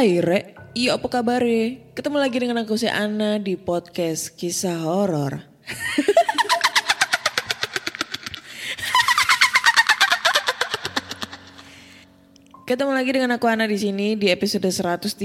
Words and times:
Hai 0.00 0.16
Re, 0.16 0.56
iya 0.72 0.96
apa 0.96 1.12
kabar 1.12 1.44
Ketemu 1.92 2.16
lagi 2.16 2.40
dengan 2.40 2.64
aku 2.64 2.72
si 2.72 2.88
Ana 2.88 3.36
di 3.36 3.60
podcast 3.60 4.32
kisah 4.32 4.80
horor. 4.80 5.44
Ketemu 12.64 12.96
lagi 12.96 13.12
dengan 13.12 13.36
aku 13.36 13.44
Ana 13.44 13.68
di 13.68 13.76
sini 13.76 14.16
di 14.16 14.32
episode 14.32 14.72
138 14.72 15.20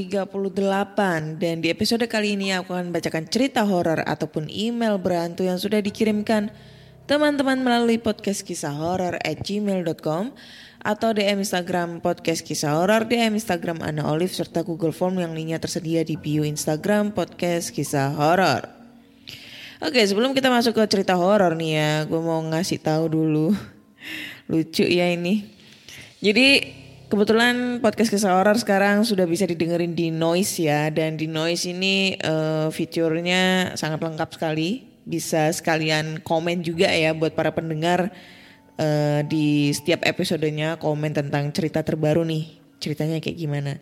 dan 1.39 1.55
di 1.63 1.71
episode 1.71 2.03
kali 2.11 2.35
ini 2.35 2.51
aku 2.51 2.75
akan 2.75 2.91
bacakan 2.91 3.31
cerita 3.31 3.63
horor 3.63 4.03
ataupun 4.03 4.51
email 4.51 4.99
berantu 4.99 5.47
yang 5.47 5.55
sudah 5.55 5.79
dikirimkan 5.79 6.51
teman-teman 7.07 7.63
melalui 7.63 7.95
podcast 7.95 8.43
kisah 8.43 8.75
horor 8.75 9.23
at 9.23 9.39
gmail.com 9.39 10.35
atau 10.85 11.17
DM 11.17 11.41
Instagram 11.41 11.97
podcast 11.97 12.45
kisah 12.45 12.77
horor, 12.77 13.09
DM 13.09 13.33
Instagram 13.33 13.81
Ana 13.81 14.05
Olive 14.05 14.29
serta 14.29 14.61
Google 14.61 14.93
Form 14.93 15.17
yang 15.17 15.33
linknya 15.33 15.57
tersedia 15.57 16.05
di 16.05 16.13
bio 16.13 16.45
Instagram 16.45 17.09
podcast 17.09 17.73
kisah 17.73 18.13
horor. 18.13 18.69
Oke 19.81 20.05
sebelum 20.05 20.37
kita 20.37 20.53
masuk 20.53 20.77
ke 20.77 20.85
cerita 20.85 21.17
horor 21.17 21.57
nih 21.57 21.71
ya, 21.73 21.91
gue 22.05 22.21
mau 22.21 22.37
ngasih 22.37 22.77
tahu 22.85 23.09
dulu 23.09 23.57
lucu 24.53 24.85
ya 24.85 25.09
ini. 25.09 25.49
Jadi 26.21 26.77
kebetulan 27.09 27.81
podcast 27.81 28.13
kisah 28.13 28.37
horor 28.37 28.53
sekarang 28.61 29.01
sudah 29.09 29.25
bisa 29.25 29.49
didengerin 29.49 29.97
di 29.97 30.13
Noise 30.13 30.69
ya 30.69 30.93
dan 30.93 31.17
di 31.17 31.25
Noise 31.25 31.73
ini 31.73 32.13
eh, 32.13 32.69
fiturnya 32.69 33.73
sangat 33.73 34.05
lengkap 34.05 34.37
sekali. 34.37 34.85
Bisa 35.01 35.49
sekalian 35.49 36.21
komen 36.21 36.61
juga 36.61 36.93
ya 36.93 37.17
buat 37.17 37.33
para 37.33 37.49
pendengar 37.57 38.13
eh, 38.79 39.21
di 39.27 39.71
setiap 39.71 40.03
episodenya 40.07 40.79
komen 40.79 41.11
tentang 41.15 41.51
cerita 41.51 41.83
terbaru 41.83 42.23
nih. 42.23 42.61
Ceritanya 42.79 43.17
kayak 43.23 43.37
gimana. 43.37 43.79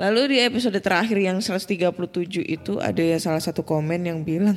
Lalu 0.00 0.36
di 0.36 0.38
episode 0.40 0.80
terakhir 0.80 1.20
yang 1.20 1.44
137 1.44 1.86
itu 2.40 2.80
ada 2.80 3.02
salah 3.20 3.42
satu 3.42 3.60
komen 3.60 4.00
yang 4.08 4.24
bilang 4.24 4.56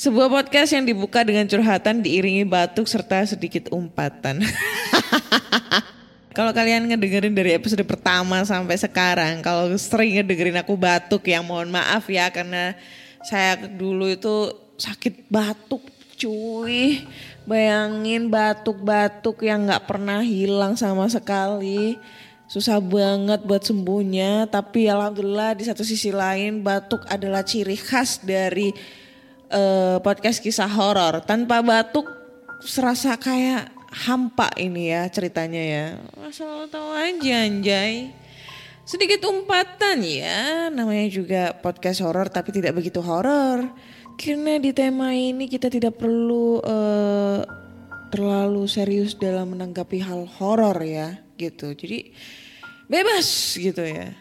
sebuah 0.00 0.32
podcast 0.32 0.72
yang 0.72 0.88
dibuka 0.88 1.20
dengan 1.20 1.44
curhatan 1.44 2.00
diiringi 2.00 2.48
batuk 2.48 2.88
serta 2.88 3.20
sedikit 3.28 3.68
umpatan. 3.68 4.40
Kalau 6.36 6.56
kalian 6.56 6.88
ngedengerin 6.88 7.36
dari 7.36 7.52
episode 7.52 7.84
pertama 7.84 8.40
sampai 8.48 8.80
sekarang, 8.80 9.42
kalau 9.42 9.66
sering 9.76 10.16
ngedengerin 10.16 10.62
aku 10.62 10.78
batuk 10.78 11.26
ya 11.26 11.42
mohon 11.42 11.68
maaf 11.74 12.06
ya 12.06 12.30
karena 12.30 12.78
saya 13.26 13.58
dulu 13.66 14.06
itu 14.08 14.54
sakit 14.78 15.26
batuk 15.26 15.82
cuy. 16.14 17.02
Bayangin 17.50 18.30
batuk-batuk 18.30 19.42
yang 19.42 19.66
nggak 19.66 19.90
pernah 19.90 20.22
hilang 20.22 20.78
sama 20.78 21.10
sekali. 21.10 21.98
Susah 22.46 22.78
banget 22.78 23.42
buat 23.42 23.66
sembuhnya, 23.66 24.46
tapi 24.46 24.86
alhamdulillah 24.86 25.58
di 25.58 25.66
satu 25.66 25.82
sisi 25.82 26.14
lain 26.14 26.62
batuk 26.62 27.02
adalah 27.10 27.42
ciri 27.42 27.74
khas 27.74 28.22
dari 28.22 28.70
eh, 29.50 29.98
podcast 29.98 30.38
kisah 30.38 30.70
horor. 30.70 31.26
Tanpa 31.26 31.58
batuk 31.58 32.06
serasa 32.62 33.18
kayak 33.18 33.66
hampa 34.06 34.54
ini 34.54 34.94
ya 34.94 35.10
ceritanya 35.10 35.62
ya. 35.62 35.86
Asal 36.22 36.70
tahu 36.70 36.94
aja 36.94 37.50
anjay. 37.50 38.14
Sedikit 38.86 39.26
umpatan 39.26 40.06
ya, 40.06 40.70
namanya 40.70 41.06
juga 41.10 41.50
podcast 41.58 41.98
horor 42.02 42.30
tapi 42.30 42.54
tidak 42.54 42.78
begitu 42.78 43.02
horor. 43.02 43.66
Karena 44.20 44.60
di 44.60 44.76
tema 44.76 45.16
ini 45.16 45.48
kita 45.48 45.72
tidak 45.72 45.96
perlu 45.96 46.60
eh, 46.60 47.40
terlalu 48.12 48.68
serius 48.68 49.16
dalam 49.16 49.56
menanggapi 49.56 49.96
hal 50.04 50.28
horor 50.36 50.76
ya 50.84 51.24
gitu. 51.40 51.72
Jadi 51.72 52.12
bebas 52.84 53.56
gitu 53.56 53.80
ya. 53.80 54.12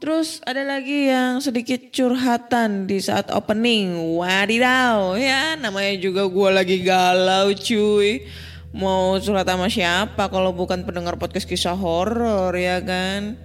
Terus 0.00 0.40
ada 0.48 0.64
lagi 0.64 1.12
yang 1.12 1.44
sedikit 1.44 1.92
curhatan 1.92 2.88
di 2.88 3.04
saat 3.04 3.28
opening. 3.28 4.16
Wadidaw 4.16 5.20
ya 5.20 5.60
namanya 5.60 5.92
juga 6.00 6.24
gue 6.24 6.48
lagi 6.48 6.80
galau 6.80 7.52
cuy. 7.52 8.24
Mau 8.72 9.20
curhat 9.20 9.44
sama 9.44 9.68
siapa 9.68 10.24
kalau 10.32 10.56
bukan 10.56 10.88
pendengar 10.88 11.20
podcast 11.20 11.44
kisah 11.44 11.76
horor 11.76 12.56
ya 12.56 12.80
kan. 12.80 13.36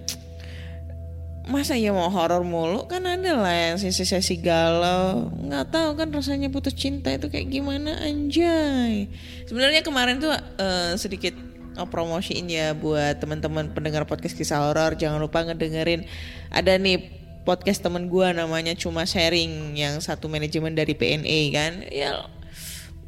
Masa 1.50 1.74
ya 1.74 1.90
mau 1.90 2.06
horor 2.06 2.46
mulu? 2.46 2.86
Kan 2.86 3.02
ada 3.10 3.34
lah 3.34 3.50
yang 3.50 3.76
sesi-sesi 3.82 4.38
galau. 4.38 5.34
Nggak 5.34 5.74
tahu 5.74 5.90
kan 5.98 6.14
rasanya 6.14 6.46
putus 6.46 6.78
cinta 6.78 7.10
itu 7.10 7.26
kayak 7.26 7.50
gimana 7.50 7.98
anjay. 8.06 9.10
Sebenarnya 9.50 9.82
kemarin 9.82 10.22
tuh 10.22 10.30
eh, 10.30 10.94
sedikit 10.94 11.34
promosiin 11.74 12.46
ya 12.46 12.70
buat 12.70 13.18
teman-teman 13.18 13.74
pendengar 13.74 14.06
podcast 14.06 14.38
kisah 14.38 14.62
horor. 14.62 14.94
Jangan 14.94 15.18
lupa 15.18 15.42
ngedengerin. 15.42 16.06
Ada 16.54 16.78
nih 16.78 17.18
podcast 17.42 17.82
temen 17.82 18.06
gua 18.06 18.30
namanya 18.30 18.78
cuma 18.78 19.02
sharing 19.02 19.74
yang 19.74 19.98
satu 19.98 20.30
manajemen 20.30 20.78
dari 20.78 20.94
PNA 20.94 21.40
kan? 21.50 21.72
Ya 21.90 22.30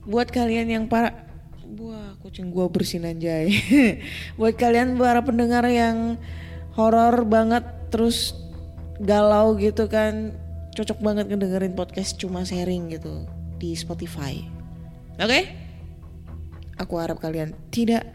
buat 0.03 0.35
kalian 0.35 0.67
yang 0.67 0.85
para 0.91 1.15
wah 1.79 2.19
kucing 2.27 2.51
gua 2.51 2.67
bersin 2.67 3.07
anjay. 3.07 3.55
Buat 4.39 4.59
kalian 4.59 4.99
para 4.99 5.23
pendengar 5.23 5.63
yang 5.71 6.19
horor 6.75 7.23
banget 7.29 7.82
terus 7.93 8.33
galau 8.99 9.55
gitu 9.61 9.87
kan 9.87 10.33
cocok 10.73 10.99
banget 11.05 11.29
ngedengerin 11.29 11.77
podcast 11.77 12.17
cuma 12.17 12.49
sharing 12.49 12.89
gitu 12.89 13.29
di 13.61 13.77
Spotify 13.77 14.41
oke 15.21 15.41
aku 16.81 16.95
harap 16.97 17.21
kalian 17.21 17.53
tidak 17.69 18.09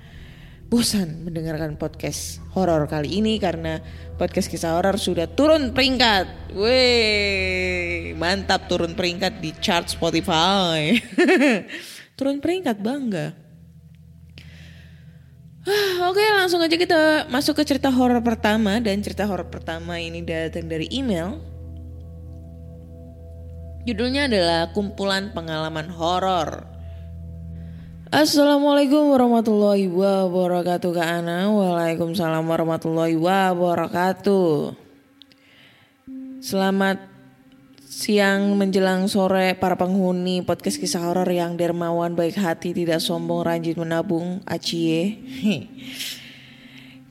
bosan 0.67 1.23
mendengarkan 1.23 1.79
podcast 1.79 2.43
horor 2.51 2.91
kali 2.91 3.23
ini 3.23 3.39
karena 3.39 3.79
podcast 4.19 4.51
kisah 4.51 4.75
horor 4.75 4.99
sudah 4.99 5.31
turun 5.31 5.71
peringkat. 5.71 6.51
Wih, 6.51 8.11
mantap 8.19 8.67
turun 8.67 8.91
peringkat 8.91 9.39
di 9.39 9.55
chart 9.63 9.87
Spotify. 9.87 10.91
turun 12.19 12.43
peringkat 12.43 12.83
bangga. 12.83 13.46
Oke, 16.07 16.23
langsung 16.31 16.63
aja 16.63 16.79
kita 16.79 17.27
masuk 17.27 17.59
ke 17.59 17.63
cerita 17.67 17.91
horor 17.91 18.23
pertama 18.23 18.79
dan 18.79 19.03
cerita 19.03 19.27
horor 19.27 19.51
pertama 19.51 19.99
ini 19.99 20.23
datang 20.23 20.71
dari 20.71 20.87
email. 20.87 21.43
Judulnya 23.83 24.31
adalah 24.31 24.71
kumpulan 24.71 25.35
pengalaman 25.35 25.91
horor. 25.91 26.77
Assalamualaikum 28.07 29.11
warahmatullahi 29.11 29.91
wabarakatuh 29.91 30.95
Kak 30.95 31.07
Ana 31.19 31.51
Waalaikumsalam 31.51 32.47
warahmatullahi 32.47 33.19
wabarakatuh 33.19 34.71
Selamat 36.39 37.03
siang 37.97 38.53
menjelang 38.53 39.09
sore 39.09 39.57
para 39.57 39.73
penghuni 39.73 40.45
podcast 40.45 40.77
kisah 40.77 41.01
horor 41.01 41.25
yang 41.33 41.57
dermawan 41.57 42.13
baik 42.13 42.37
hati 42.37 42.69
tidak 42.69 43.01
sombong 43.01 43.41
rajin 43.41 43.73
menabung 43.73 44.37
acie. 44.45 45.17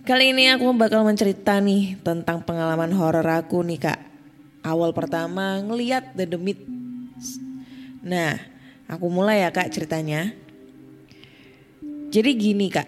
Kali 0.07 0.31
ini 0.31 0.47
aku 0.47 0.71
bakal 0.79 1.03
mencerita 1.03 1.59
nih 1.59 1.99
tentang 2.07 2.47
pengalaman 2.47 2.95
horor 2.95 3.27
aku 3.27 3.67
nih 3.67 3.83
kak. 3.83 3.99
Awal 4.63 4.95
pertama 4.95 5.59
ngeliat 5.59 6.15
The 6.15 6.23
Demit 6.31 6.63
Nah 8.07 8.39
aku 8.87 9.11
mulai 9.11 9.43
ya 9.43 9.51
kak 9.51 9.75
ceritanya. 9.75 10.39
Jadi 12.15 12.31
gini 12.39 12.71
kak, 12.71 12.87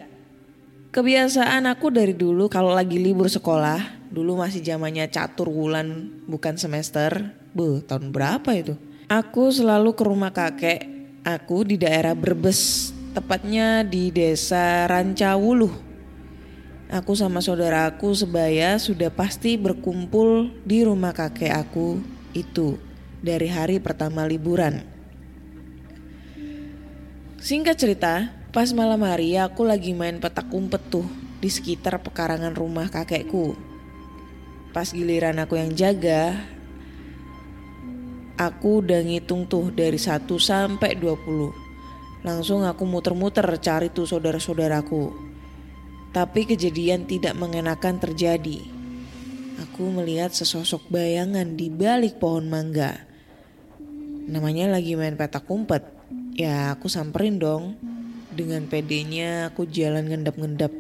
kebiasaan 0.94 1.66
aku 1.66 1.90
dari 1.90 2.14
dulu 2.14 2.46
kalau 2.46 2.70
lagi 2.70 3.02
libur 3.02 3.26
sekolah, 3.26 4.06
dulu 4.14 4.38
masih 4.38 4.62
zamannya 4.62 5.10
catur 5.10 5.50
wulan 5.50 6.14
bukan 6.30 6.54
semester, 6.54 7.34
Beuh, 7.58 7.82
tahun 7.82 8.14
berapa 8.14 8.54
itu? 8.54 8.78
Aku 9.10 9.50
selalu 9.50 9.90
ke 9.98 10.06
rumah 10.06 10.30
kakek 10.30 10.86
aku 11.26 11.66
di 11.66 11.74
daerah 11.74 12.14
Brebes, 12.14 12.94
tepatnya 13.10 13.82
di 13.82 14.14
desa 14.14 14.86
Rancawuluh. 14.86 15.74
Aku 16.86 17.18
sama 17.18 17.42
saudaraku 17.42 18.14
sebaya 18.14 18.78
sudah 18.78 19.10
pasti 19.10 19.58
berkumpul 19.58 20.54
di 20.62 20.86
rumah 20.86 21.10
kakek 21.10 21.50
aku 21.50 21.98
itu 22.30 22.78
dari 23.18 23.50
hari 23.50 23.82
pertama 23.82 24.22
liburan. 24.22 24.86
Singkat 27.42 27.74
cerita, 27.74 28.14
pas 28.54 28.70
malam 28.70 29.02
hari 29.02 29.34
aku 29.34 29.66
lagi 29.66 29.98
main 29.98 30.22
petak 30.22 30.46
umpet 30.54 30.94
tuh 30.94 31.10
di 31.42 31.50
sekitar 31.50 31.98
pekarangan 32.06 32.54
rumah 32.54 32.86
kakekku. 32.86 33.58
Pas 34.70 34.94
giliran 34.94 35.42
aku 35.42 35.58
yang 35.58 35.74
jaga, 35.74 36.38
aku 38.38 38.86
udah 38.86 39.02
ngitung 39.02 39.50
tuh 39.50 39.74
dari 39.74 39.98
1 39.98 40.24
sampai 40.38 40.94
20. 40.94 42.22
Langsung 42.22 42.62
aku 42.62 42.86
muter-muter 42.86 43.44
cari 43.58 43.90
tuh 43.90 44.06
saudara-saudaraku. 44.06 45.26
Tapi 46.14 46.40
kejadian 46.48 47.04
tidak 47.04 47.34
mengenakan 47.36 47.98
terjadi. 48.00 48.62
Aku 49.68 49.90
melihat 49.90 50.30
sesosok 50.30 50.86
bayangan 50.86 51.58
di 51.58 51.66
balik 51.68 52.22
pohon 52.22 52.46
mangga. 52.46 52.94
Namanya 54.30 54.78
lagi 54.78 54.94
main 54.94 55.18
petak 55.18 55.44
umpet. 55.50 55.82
Ya 56.38 56.70
aku 56.72 56.86
samperin 56.86 57.42
dong. 57.42 57.74
Dengan 58.34 58.70
pedenya 58.70 59.50
aku 59.50 59.66
jalan 59.66 60.06
ngendap-ngendap. 60.06 60.70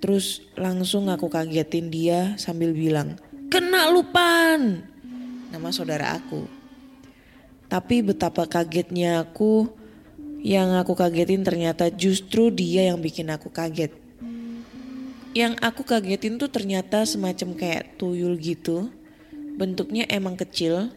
Terus 0.00 0.40
langsung 0.56 1.12
aku 1.12 1.28
kagetin 1.28 1.92
dia 1.92 2.40
sambil 2.40 2.72
bilang, 2.72 3.20
Kena 3.52 3.92
lupan! 3.92 4.84
Nama 5.48 5.68
saudara 5.72 6.16
aku. 6.16 6.44
Tapi 7.68 8.00
betapa 8.00 8.48
kagetnya 8.48 9.24
aku, 9.24 9.68
yang 10.40 10.76
aku 10.76 10.96
kagetin 10.96 11.44
ternyata 11.44 11.92
justru 11.92 12.48
dia 12.48 12.88
yang 12.88 13.00
bikin 13.00 13.28
aku 13.28 13.52
kaget. 13.52 13.92
Yang 15.36 15.60
aku 15.60 15.84
kagetin 15.84 16.40
tuh 16.40 16.48
ternyata 16.48 17.04
semacam 17.04 17.54
kayak 17.56 18.00
tuyul 18.00 18.36
gitu. 18.40 18.88
Bentuknya 19.60 20.08
emang 20.08 20.38
kecil, 20.38 20.92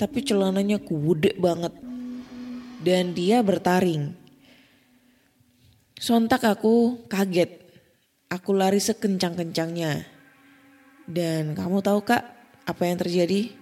tapi 0.00 0.26
celananya 0.26 0.82
gede 0.82 1.38
banget. 1.38 1.74
Dan 2.82 3.14
dia 3.14 3.42
bertaring. 3.42 4.14
Sontak 5.98 6.46
aku 6.46 7.02
kaget 7.10 7.68
Aku 8.28 8.52
lari 8.52 8.76
sekencang-kencangnya. 8.76 10.04
Dan 11.08 11.56
kamu 11.56 11.80
tahu 11.80 12.04
kak 12.04 12.28
apa 12.68 12.82
yang 12.84 13.00
terjadi? 13.00 13.56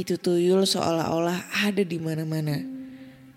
Itu 0.00 0.16
tuyul 0.16 0.64
seolah-olah 0.64 1.68
ada 1.68 1.84
di 1.84 2.00
mana-mana. 2.00 2.56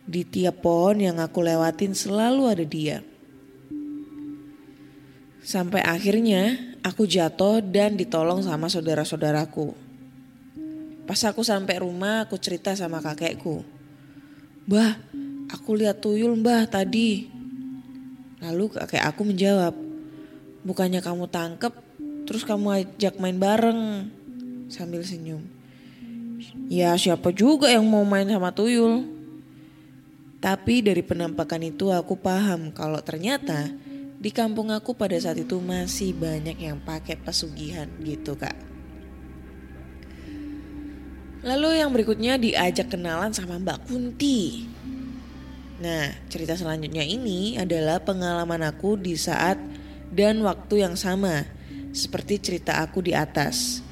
Di 0.07 0.23
tiap 0.23 0.63
pohon 0.63 1.03
yang 1.03 1.19
aku 1.19 1.43
lewatin 1.43 1.91
selalu 1.91 2.43
ada 2.47 2.63
dia. 2.63 3.03
Sampai 5.43 5.83
akhirnya 5.83 6.55
aku 6.87 7.03
jatuh 7.03 7.59
dan 7.59 7.99
ditolong 7.99 8.39
sama 8.39 8.71
saudara-saudaraku. 8.71 9.75
Pas 11.03 11.19
aku 11.27 11.43
sampai 11.43 11.83
rumah 11.83 12.23
aku 12.23 12.39
cerita 12.39 12.71
sama 12.79 13.03
kakekku. 13.03 13.59
Mbah, 14.71 14.95
aku 15.51 15.75
lihat 15.75 15.99
tuyul 15.99 16.39
mbah 16.39 16.63
tadi. 16.63 17.27
Lalu 18.39 18.71
kakek 18.71 19.03
aku 19.03 19.27
menjawab, 19.27 19.75
Bukannya 20.63 21.03
kamu 21.03 21.27
tangkep, 21.27 21.75
terus 22.23 22.47
kamu 22.47 22.71
ajak 22.79 23.19
main 23.19 23.35
bareng 23.35 24.07
sambil 24.71 25.03
senyum. 25.03 25.43
Ya 26.67 26.95
siapa 26.97 27.29
juga 27.35 27.69
yang 27.69 27.85
mau 27.85 28.01
main 28.07 28.27
sama 28.29 28.53
tuyul? 28.55 29.05
Tapi 30.43 30.83
dari 30.83 30.99
penampakan 30.99 31.63
itu 31.63 31.87
aku 31.87 32.19
paham 32.19 32.75
kalau 32.75 32.99
ternyata 32.99 33.71
di 34.19 34.31
kampung 34.31 34.71
aku 34.71 34.95
pada 34.95 35.15
saat 35.15 35.39
itu 35.39 35.59
masih 35.59 36.15
banyak 36.15 36.59
yang 36.59 36.79
pakai 36.83 37.15
pesugihan 37.15 37.87
gitu 38.03 38.35
kak. 38.35 38.55
Lalu 41.43 41.83
yang 41.83 41.91
berikutnya 41.91 42.39
diajak 42.39 42.91
kenalan 42.91 43.35
sama 43.35 43.59
Mbak 43.59 43.87
Kunti. 43.91 44.67
Nah 45.83 46.15
cerita 46.31 46.55
selanjutnya 46.55 47.03
ini 47.03 47.59
adalah 47.59 47.99
pengalaman 47.99 48.63
aku 48.63 48.95
di 48.95 49.19
saat 49.19 49.59
dan 50.07 50.39
waktu 50.39 50.87
yang 50.87 50.95
sama, 50.95 51.43
seperti 51.91 52.39
cerita 52.39 52.79
aku 52.79 53.03
di 53.03 53.11
atas. 53.11 53.83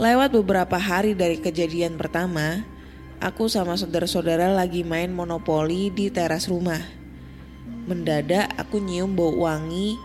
Lewat 0.00 0.32
beberapa 0.32 0.80
hari 0.80 1.12
dari 1.12 1.36
kejadian 1.36 2.00
pertama, 2.00 2.64
aku 3.20 3.52
sama 3.52 3.76
saudara-saudara 3.76 4.48
lagi 4.48 4.80
main 4.80 5.12
monopoli 5.12 5.92
di 5.92 6.08
teras 6.08 6.48
rumah. 6.48 6.80
Mendadak 7.84 8.48
aku 8.56 8.80
nyium 8.80 9.12
bau 9.12 9.44
wangi 9.44 10.00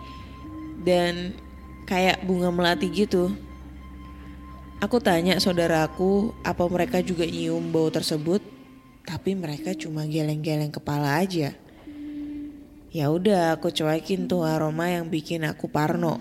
dan 0.84 1.32
kayak 1.88 2.28
bunga 2.28 2.52
melati 2.52 2.92
gitu. 2.92 3.32
Aku 4.84 5.00
tanya 5.00 5.40
saudaraku 5.40 6.36
apa 6.44 6.68
mereka 6.68 7.00
juga 7.00 7.24
nyium 7.24 7.72
bau 7.72 7.88
tersebut, 7.88 8.44
tapi 9.08 9.32
mereka 9.32 9.72
cuma 9.80 10.04
geleng-geleng 10.04 10.76
kepala 10.76 11.24
aja. 11.24 11.56
Ya 12.92 13.08
udah 13.08 13.56
aku 13.56 13.72
cuekin 13.72 14.28
tuh 14.28 14.44
aroma 14.44 14.92
yang 14.92 15.08
bikin 15.08 15.48
aku 15.48 15.72
parno. 15.72 16.20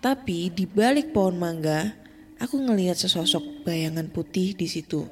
Tapi 0.00 0.48
di 0.48 0.64
balik 0.64 1.12
pohon 1.12 1.36
mangga, 1.36 2.05
aku 2.40 2.56
ngelihat 2.60 2.96
sesosok 2.98 3.64
bayangan 3.64 4.08
putih 4.08 4.56
di 4.56 4.68
situ. 4.68 5.08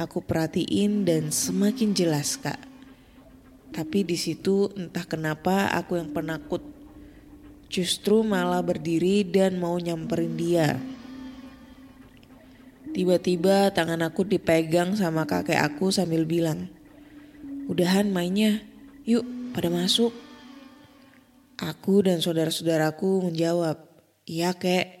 Aku 0.00 0.24
perhatiin 0.24 1.04
dan 1.04 1.28
semakin 1.28 1.92
jelas 1.92 2.40
kak. 2.40 2.56
Tapi 3.70 4.02
di 4.02 4.16
situ 4.18 4.72
entah 4.74 5.04
kenapa 5.06 5.70
aku 5.76 6.00
yang 6.00 6.10
penakut. 6.10 6.64
Justru 7.70 8.26
malah 8.26 8.64
berdiri 8.64 9.22
dan 9.22 9.62
mau 9.62 9.78
nyamperin 9.78 10.34
dia. 10.34 10.74
Tiba-tiba 12.90 13.70
tangan 13.70 14.02
aku 14.02 14.26
dipegang 14.26 14.98
sama 14.98 15.22
kakek 15.22 15.62
aku 15.62 15.94
sambil 15.94 16.26
bilang, 16.26 16.66
Udahan 17.70 18.10
mainnya, 18.10 18.66
Yuk, 19.06 19.54
pada 19.54 19.70
masuk. 19.70 20.10
Aku 21.60 22.02
dan 22.02 22.18
saudara-saudaraku 22.18 23.30
menjawab, 23.30 23.78
iya 24.26 24.50
kek. 24.56 24.99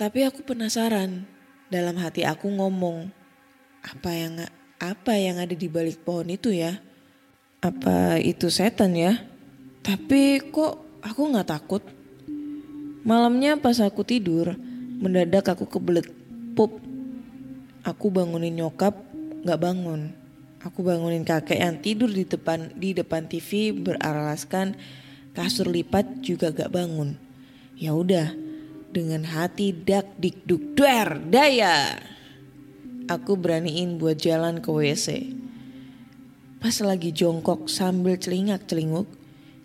Tapi 0.00 0.24
aku 0.24 0.40
penasaran, 0.40 1.28
dalam 1.68 1.92
hati 2.00 2.24
aku 2.24 2.48
ngomong, 2.48 3.12
apa 3.84 4.08
yang 4.16 4.48
apa 4.80 5.12
yang 5.20 5.36
ada 5.36 5.52
di 5.52 5.68
balik 5.68 6.00
pohon 6.08 6.32
itu 6.32 6.48
ya? 6.56 6.80
Apa 7.60 8.16
itu 8.16 8.48
setan 8.48 8.96
ya? 8.96 9.20
Tapi 9.84 10.40
kok 10.48 11.04
aku 11.04 11.20
nggak 11.20 11.52
takut? 11.52 11.84
Malamnya 13.04 13.60
pas 13.60 13.76
aku 13.76 14.00
tidur, 14.00 14.56
mendadak 15.04 15.52
aku 15.52 15.68
kebelet 15.68 16.08
pup. 16.56 16.80
Aku 17.84 18.08
bangunin 18.08 18.56
nyokap, 18.56 18.96
nggak 19.44 19.60
bangun. 19.60 20.16
Aku 20.64 20.80
bangunin 20.80 21.28
kakek 21.28 21.60
yang 21.60 21.76
tidur 21.76 22.08
di 22.08 22.24
depan 22.24 22.72
di 22.72 22.96
depan 22.96 23.28
TV 23.28 23.76
beralaskan 23.76 24.80
kasur 25.36 25.68
lipat 25.68 26.24
juga 26.24 26.48
gak 26.52 26.72
bangun. 26.72 27.20
Ya 27.80 27.96
udah, 27.96 28.28
dengan 28.90 29.26
hati 29.26 29.72
dak 29.72 30.18
dik 30.18 30.46
duk 30.46 30.74
duer 30.74 31.18
daya. 31.30 31.98
Aku 33.10 33.34
beraniin 33.34 33.98
buat 33.98 34.18
jalan 34.18 34.62
ke 34.62 34.70
WC. 34.70 35.34
Pas 36.60 36.76
lagi 36.84 37.10
jongkok 37.10 37.66
sambil 37.66 38.20
celingak 38.20 38.68
celinguk, 38.68 39.08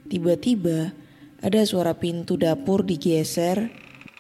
tiba-tiba 0.08 0.96
ada 1.44 1.62
suara 1.68 1.94
pintu 1.94 2.40
dapur 2.40 2.88
digeser 2.88 3.70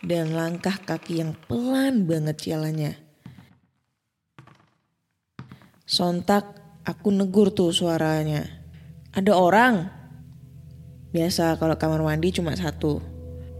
dan 0.03 0.35
langkah 0.35 0.77
kaki 0.77 1.23
yang 1.23 1.33
pelan 1.47 2.05
banget 2.05 2.51
jalannya. 2.51 2.93
Sontak 5.87 6.65
Aku 6.85 7.09
negur 7.09 7.49
tuh 7.49 7.73
suaranya. 7.73 8.45
Ada 9.09 9.33
orang. 9.33 9.89
Biasa 11.09 11.57
kalau 11.57 11.73
kamar 11.81 12.05
mandi 12.05 12.29
cuma 12.29 12.53
satu. 12.53 13.01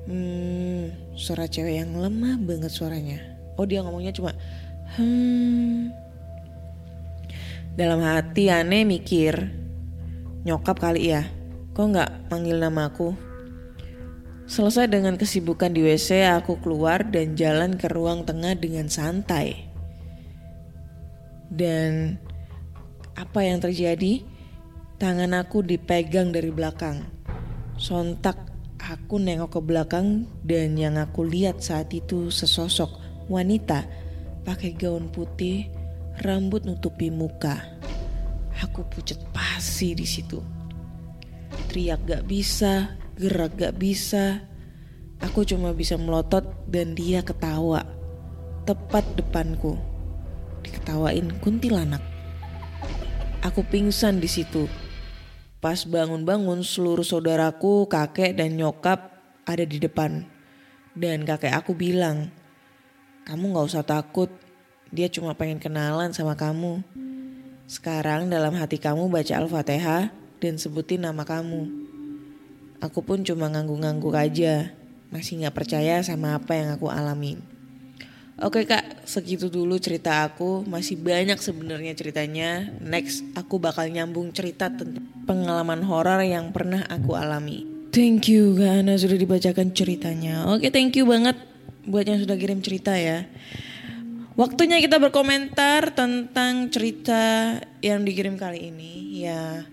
Hmm, 0.06 0.94
suara 1.16 1.48
cewek 1.48 1.82
yang 1.82 1.96
lemah 1.96 2.38
banget 2.44 2.72
suaranya. 2.72 3.20
Oh 3.56 3.64
dia 3.64 3.82
ngomongnya 3.82 4.12
cuma 4.12 4.36
hmm. 5.00 6.06
Dalam 7.76 8.00
hati 8.00 8.48
aneh 8.48 8.88
mikir, 8.88 9.52
nyokap 10.48 10.80
kali 10.80 11.12
ya, 11.12 11.28
kok 11.76 11.92
nggak 11.92 12.32
manggil 12.32 12.56
nama 12.56 12.88
aku? 12.88 13.12
Selesai 14.48 14.88
dengan 14.88 15.20
kesibukan 15.20 15.76
di 15.76 15.84
WC, 15.84 16.24
aku 16.40 16.64
keluar 16.64 17.04
dan 17.04 17.36
jalan 17.36 17.76
ke 17.76 17.92
ruang 17.92 18.24
tengah 18.24 18.56
dengan 18.56 18.88
santai. 18.88 19.68
Dan 21.52 22.16
apa 23.20 23.44
yang 23.44 23.60
terjadi? 23.60 24.24
Tangan 24.96 25.36
aku 25.36 25.60
dipegang 25.60 26.32
dari 26.32 26.56
belakang. 26.56 27.04
Sontak 27.76 28.55
Aku 28.86 29.18
nengok 29.18 29.58
ke 29.58 29.62
belakang 29.66 30.30
dan 30.46 30.78
yang 30.78 31.02
aku 31.02 31.26
lihat 31.26 31.58
saat 31.58 31.90
itu 31.90 32.30
sesosok 32.30 33.02
wanita 33.34 33.82
pakai 34.46 34.78
gaun 34.78 35.10
putih, 35.10 35.66
rambut 36.22 36.70
nutupi 36.70 37.10
muka. 37.10 37.66
Aku 38.62 38.86
pucet 38.86 39.18
pasi 39.34 39.98
di 39.98 40.06
situ. 40.06 40.38
Teriak 41.66 42.06
gak 42.06 42.24
bisa, 42.30 42.94
gerak 43.18 43.58
gak 43.58 43.74
bisa. 43.82 44.46
Aku 45.18 45.42
cuma 45.50 45.74
bisa 45.74 45.98
melotot 45.98 46.46
dan 46.70 46.94
dia 46.94 47.26
ketawa. 47.26 47.90
Tepat 48.70 49.02
depanku. 49.18 49.82
Diketawain 50.62 51.42
kuntilanak. 51.42 52.06
Aku 53.42 53.66
pingsan 53.66 54.22
di 54.22 54.30
situ. 54.30 54.70
Pas 55.66 55.82
bangun-bangun 55.82 56.62
seluruh 56.62 57.02
saudaraku, 57.02 57.90
kakek 57.90 58.38
dan 58.38 58.54
nyokap 58.54 59.18
ada 59.50 59.66
di 59.66 59.82
depan. 59.82 60.22
Dan 60.94 61.26
kakek 61.26 61.58
aku 61.58 61.74
bilang, 61.74 62.30
kamu 63.26 63.50
gak 63.50 63.74
usah 63.74 63.82
takut, 63.82 64.30
dia 64.94 65.10
cuma 65.10 65.34
pengen 65.34 65.58
kenalan 65.58 66.14
sama 66.14 66.38
kamu. 66.38 66.86
Sekarang 67.66 68.30
dalam 68.30 68.54
hati 68.54 68.78
kamu 68.78 69.10
baca 69.10 69.42
Al-Fatihah 69.42 70.14
dan 70.38 70.54
sebutin 70.62 71.02
nama 71.02 71.26
kamu. 71.26 71.66
Aku 72.86 73.02
pun 73.02 73.26
cuma 73.26 73.50
ngangguk-ngangguk 73.50 74.14
aja, 74.14 74.70
masih 75.10 75.50
gak 75.50 75.66
percaya 75.66 75.98
sama 76.06 76.38
apa 76.38 76.62
yang 76.62 76.78
aku 76.78 76.94
alamin. 76.94 77.55
Oke 78.36 78.68
kak, 78.68 79.08
segitu 79.08 79.48
dulu 79.48 79.80
cerita 79.80 80.28
aku. 80.28 80.68
Masih 80.68 81.00
banyak 81.00 81.40
sebenarnya 81.40 81.96
ceritanya. 81.96 82.68
Next, 82.84 83.24
aku 83.32 83.64
bakal 83.64 83.88
nyambung 83.88 84.36
cerita 84.36 84.68
tentang 84.68 85.08
pengalaman 85.24 85.80
horor 85.88 86.20
yang 86.20 86.52
pernah 86.52 86.84
aku 86.92 87.16
alami. 87.16 87.64
Thank 87.96 88.28
you 88.28 88.60
Kak 88.60 88.84
Ana 88.84 89.00
sudah 89.00 89.16
dibacakan 89.16 89.72
ceritanya. 89.72 90.52
Oke, 90.52 90.68
thank 90.68 91.00
you 91.00 91.08
banget 91.08 91.40
buat 91.88 92.04
yang 92.04 92.20
sudah 92.20 92.36
kirim 92.36 92.60
cerita 92.60 92.92
ya. 92.92 93.24
Waktunya 94.36 94.84
kita 94.84 95.00
berkomentar 95.00 95.96
tentang 95.96 96.68
cerita 96.68 97.56
yang 97.80 98.04
dikirim 98.04 98.36
kali 98.36 98.68
ini. 98.68 99.24
Ya, 99.24 99.64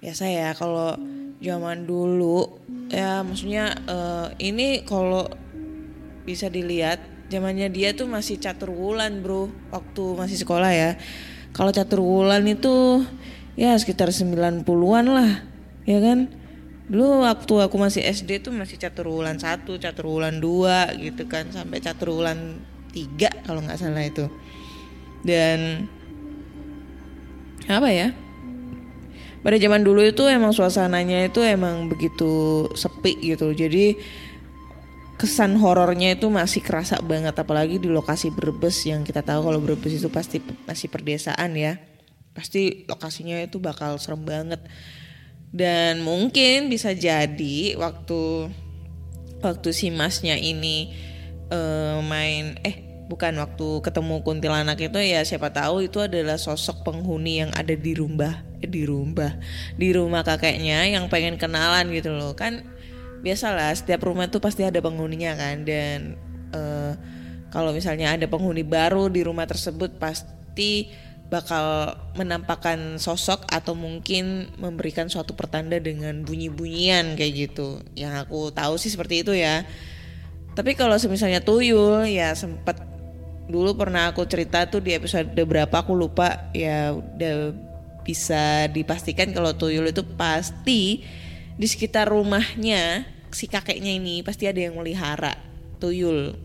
ya 0.00 0.56
kalau 0.56 0.96
zaman 1.44 1.84
dulu 1.84 2.56
ya 2.88 3.20
maksudnya 3.20 3.76
eh, 3.84 4.48
ini 4.48 4.80
kalau 4.88 5.28
bisa 6.24 6.48
dilihat 6.48 7.17
zamannya 7.28 7.68
dia 7.68 7.92
tuh 7.92 8.08
masih 8.08 8.40
catur 8.40 8.72
wulan 8.72 9.20
bro. 9.20 9.52
Waktu 9.72 10.04
masih 10.16 10.36
sekolah 10.40 10.72
ya. 10.72 10.90
Kalau 11.52 11.72
catur 11.72 12.00
wulan 12.04 12.44
itu 12.48 13.04
ya 13.56 13.76
sekitar 13.76 14.12
90-an 14.12 15.06
lah 15.08 15.44
ya 15.88 15.98
kan? 16.00 16.28
Dulu 16.88 17.20
waktu 17.24 17.54
aku 17.68 17.76
masih 17.76 18.00
SD 18.00 18.40
tuh 18.40 18.52
masih 18.56 18.80
catur 18.80 19.12
wulan 19.12 19.36
satu 19.36 19.76
catur 19.76 20.08
wulan 20.08 20.40
dua 20.40 20.88
gitu 20.96 21.28
kan 21.28 21.52
sampai 21.52 21.84
catur 21.84 22.16
wulan 22.16 22.64
tiga 22.96 23.28
kalau 23.44 23.60
nggak 23.60 23.76
salah 23.76 24.04
itu. 24.04 24.24
Dan 25.20 25.84
apa 27.68 27.88
ya? 27.92 28.16
Pada 29.38 29.54
zaman 29.60 29.84
dulu 29.84 30.02
itu 30.02 30.24
emang 30.26 30.50
suasananya 30.50 31.28
itu 31.28 31.44
emang 31.44 31.92
begitu 31.92 32.66
sepi 32.72 33.20
gitu. 33.20 33.52
Jadi 33.52 33.94
kesan 35.18 35.58
horornya 35.58 36.14
itu 36.14 36.30
masih 36.30 36.62
kerasa 36.62 37.02
banget 37.02 37.34
apalagi 37.34 37.82
di 37.82 37.90
lokasi 37.90 38.30
Brebes 38.30 38.86
yang 38.86 39.02
kita 39.02 39.26
tahu 39.26 39.50
kalau 39.50 39.58
Brebes 39.58 39.98
itu 39.98 40.06
pasti 40.06 40.38
masih 40.64 40.86
perdesaan 40.86 41.58
ya. 41.58 41.82
Pasti 42.30 42.86
lokasinya 42.86 43.34
itu 43.42 43.58
bakal 43.58 43.98
serem 43.98 44.22
banget. 44.22 44.62
Dan 45.50 46.06
mungkin 46.06 46.70
bisa 46.70 46.94
jadi 46.94 47.74
waktu 47.74 48.46
waktu 49.42 49.68
si 49.74 49.90
masnya 49.90 50.38
ini 50.38 50.94
eh, 51.50 51.98
main 52.06 52.54
eh 52.62 52.86
bukan 53.10 53.40
waktu 53.40 53.80
ketemu 53.80 54.20
kuntilanak 54.20 54.78
itu 54.78 55.00
ya 55.00 55.24
siapa 55.24 55.48
tahu 55.48 55.88
itu 55.88 55.98
adalah 55.98 56.36
sosok 56.36 56.84
penghuni 56.84 57.40
yang 57.40 57.50
ada 57.56 57.72
di 57.72 57.96
rumah 57.96 58.44
eh, 58.60 58.68
di 58.68 58.84
rumah 58.84 59.34
di 59.80 59.88
rumah 59.96 60.22
kakeknya 60.22 60.84
yang 60.92 61.10
pengen 61.10 61.40
kenalan 61.40 61.90
gitu 61.90 62.14
loh. 62.14 62.38
Kan 62.38 62.77
biasalah 63.20 63.74
setiap 63.74 64.06
rumah 64.06 64.30
tuh 64.30 64.38
pasti 64.38 64.62
ada 64.62 64.78
penghuninya 64.78 65.34
kan 65.34 65.66
dan 65.66 66.14
eh, 66.54 66.92
kalau 67.48 67.72
misalnya 67.72 68.12
ada 68.12 68.28
penghuni 68.28 68.62
baru 68.62 69.08
di 69.08 69.24
rumah 69.24 69.48
tersebut 69.48 69.96
pasti 69.96 70.92
bakal 71.28 71.92
menampakkan 72.16 72.96
sosok 72.96 73.44
atau 73.52 73.76
mungkin 73.76 74.48
memberikan 74.56 75.12
suatu 75.12 75.36
pertanda 75.36 75.76
dengan 75.76 76.24
bunyi-bunyian 76.24 77.20
kayak 77.20 77.32
gitu. 77.52 77.84
Yang 77.92 78.24
aku 78.24 78.48
tahu 78.52 78.74
sih 78.80 78.88
seperti 78.88 79.24
itu 79.24 79.36
ya. 79.36 79.64
Tapi 80.56 80.72
kalau 80.72 80.96
misalnya 80.96 81.44
tuyul 81.44 82.08
ya 82.08 82.32
sempet 82.32 82.80
dulu 83.48 83.76
pernah 83.76 84.12
aku 84.12 84.24
cerita 84.28 84.68
tuh 84.68 84.80
di 84.84 84.96
episode 84.96 85.32
berapa 85.32 85.72
aku 85.72 85.96
lupa 85.96 86.52
ya 86.52 86.92
udah 86.92 87.52
bisa 88.04 88.68
dipastikan 88.72 89.32
kalau 89.32 89.52
tuyul 89.56 89.88
itu 89.88 90.04
pasti 90.16 91.04
di 91.58 91.66
sekitar 91.66 92.06
rumahnya 92.08 93.02
si 93.34 93.50
kakeknya 93.50 93.98
ini 93.98 94.22
pasti 94.22 94.46
ada 94.46 94.62
yang 94.62 94.78
melihara 94.78 95.34
tuyul. 95.82 96.38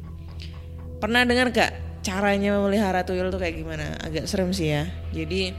Pernah 0.98 1.24
dengar 1.24 1.54
gak 1.54 1.72
caranya 2.04 2.58
memelihara 2.58 3.06
tuyul 3.06 3.30
tuh 3.30 3.40
kayak 3.40 3.56
gimana? 3.62 3.96
Agak 4.02 4.26
serem 4.26 4.52
sih 4.52 4.74
ya. 4.74 4.90
Jadi 5.14 5.54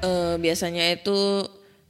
eh, 0.00 0.34
biasanya 0.40 0.96
itu 0.96 1.44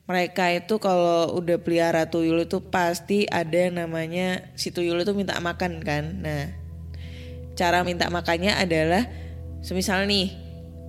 mereka 0.05 0.53
itu 0.53 0.77
kalau 0.77 1.33
udah 1.41 1.57
pelihara 1.63 2.11
tuyul 2.13 2.45
itu 2.45 2.61
pasti 2.61 3.25
ada 3.25 3.57
yang 3.57 3.81
namanya 3.81 4.53
si 4.53 4.69
tuyul 4.69 5.01
itu 5.01 5.17
minta 5.17 5.39
makan 5.41 5.81
kan. 5.81 6.05
Nah, 6.21 6.53
cara 7.57 7.81
minta 7.87 8.13
makannya 8.13 8.53
adalah 8.53 9.09
semisal 9.65 10.05
nih 10.05 10.29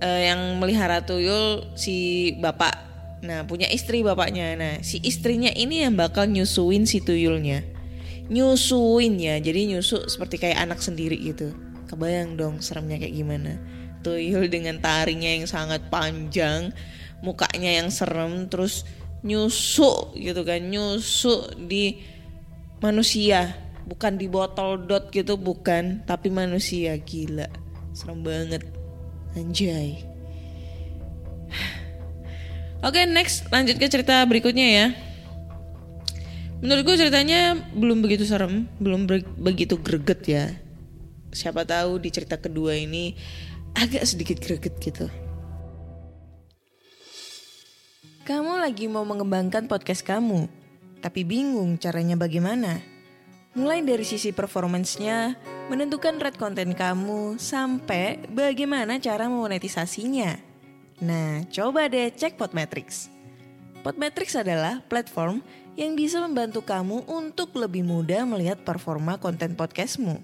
eh, 0.04 0.28
yang 0.28 0.60
melihara 0.60 1.06
tuyul 1.06 1.72
si 1.78 2.30
bapak 2.42 2.85
Nah 3.26 3.42
punya 3.44 3.66
istri 3.66 4.06
bapaknya. 4.06 4.54
Nah 4.54 4.74
si 4.86 5.02
istrinya 5.02 5.50
ini 5.50 5.82
yang 5.82 5.98
bakal 5.98 6.30
nyusuin 6.30 6.86
si 6.86 7.02
tuyulnya. 7.02 7.66
Nyusuin 8.26 9.22
ya 9.22 9.38
Jadi 9.38 9.70
nyusu 9.70 10.10
seperti 10.10 10.38
kayak 10.38 10.62
anak 10.62 10.78
sendiri 10.78 11.18
gitu. 11.18 11.50
Kebayang 11.90 12.38
dong 12.38 12.62
seremnya 12.62 13.02
kayak 13.02 13.14
gimana. 13.14 13.58
Tuyul 14.06 14.46
dengan 14.46 14.78
taringnya 14.78 15.42
yang 15.42 15.46
sangat 15.50 15.90
panjang 15.90 16.70
Mukanya 17.26 17.82
yang 17.82 17.90
serem 17.90 18.46
Terus 18.46 18.86
nyusu 19.26 20.14
gitu 20.14 20.46
kan 20.46 20.62
Nyusu 20.62 21.58
di 21.66 21.98
manusia. 22.78 23.58
Bukan 23.86 24.18
di 24.18 24.26
botol 24.26 24.86
dot 24.86 25.10
gitu 25.10 25.34
bukan 25.34 26.06
Tapi 26.06 26.30
manusia. 26.30 26.94
Gila 26.98 27.50
Serem 27.94 28.22
banget. 28.22 28.62
Anjay 29.36 30.16
Oke 32.86 33.02
next 33.02 33.50
lanjut 33.50 33.82
ke 33.82 33.90
cerita 33.90 34.22
berikutnya 34.22 34.66
ya. 34.70 34.86
Menurutku 36.62 36.94
ceritanya 36.94 37.58
belum 37.74 37.98
begitu 37.98 38.22
serem, 38.22 38.70
belum 38.78 39.10
ber- 39.10 39.26
begitu 39.42 39.74
greget 39.82 40.22
ya. 40.22 40.44
Siapa 41.34 41.66
tahu 41.66 41.98
di 41.98 42.14
cerita 42.14 42.38
kedua 42.38 42.78
ini 42.78 43.18
agak 43.74 44.06
sedikit 44.06 44.38
greget 44.38 44.78
gitu. 44.78 45.10
Kamu 48.22 48.62
lagi 48.62 48.86
mau 48.86 49.02
mengembangkan 49.02 49.66
podcast 49.66 50.06
kamu, 50.06 50.46
tapi 51.02 51.26
bingung 51.26 51.82
caranya 51.82 52.14
bagaimana? 52.14 52.78
Mulai 53.58 53.82
dari 53.82 54.06
sisi 54.06 54.30
performance-nya, 54.30 55.34
menentukan 55.74 56.22
rate 56.22 56.38
konten 56.38 56.74
kamu, 56.74 57.34
sampai 57.38 58.30
bagaimana 58.30 59.02
cara 59.02 59.26
memonetisasinya. 59.26 60.45
Nah, 60.96 61.44
coba 61.52 61.92
deh 61.92 62.08
cek 62.08 62.40
Podmetrics. 62.40 63.12
Podmetrics 63.84 64.32
adalah 64.32 64.80
platform 64.88 65.44
yang 65.76 65.92
bisa 65.92 66.18
membantu 66.24 66.64
kamu 66.64 67.04
untuk 67.04 67.52
lebih 67.52 67.84
mudah 67.84 68.24
melihat 68.24 68.56
performa 68.64 69.20
konten 69.20 69.52
podcastmu. 69.52 70.16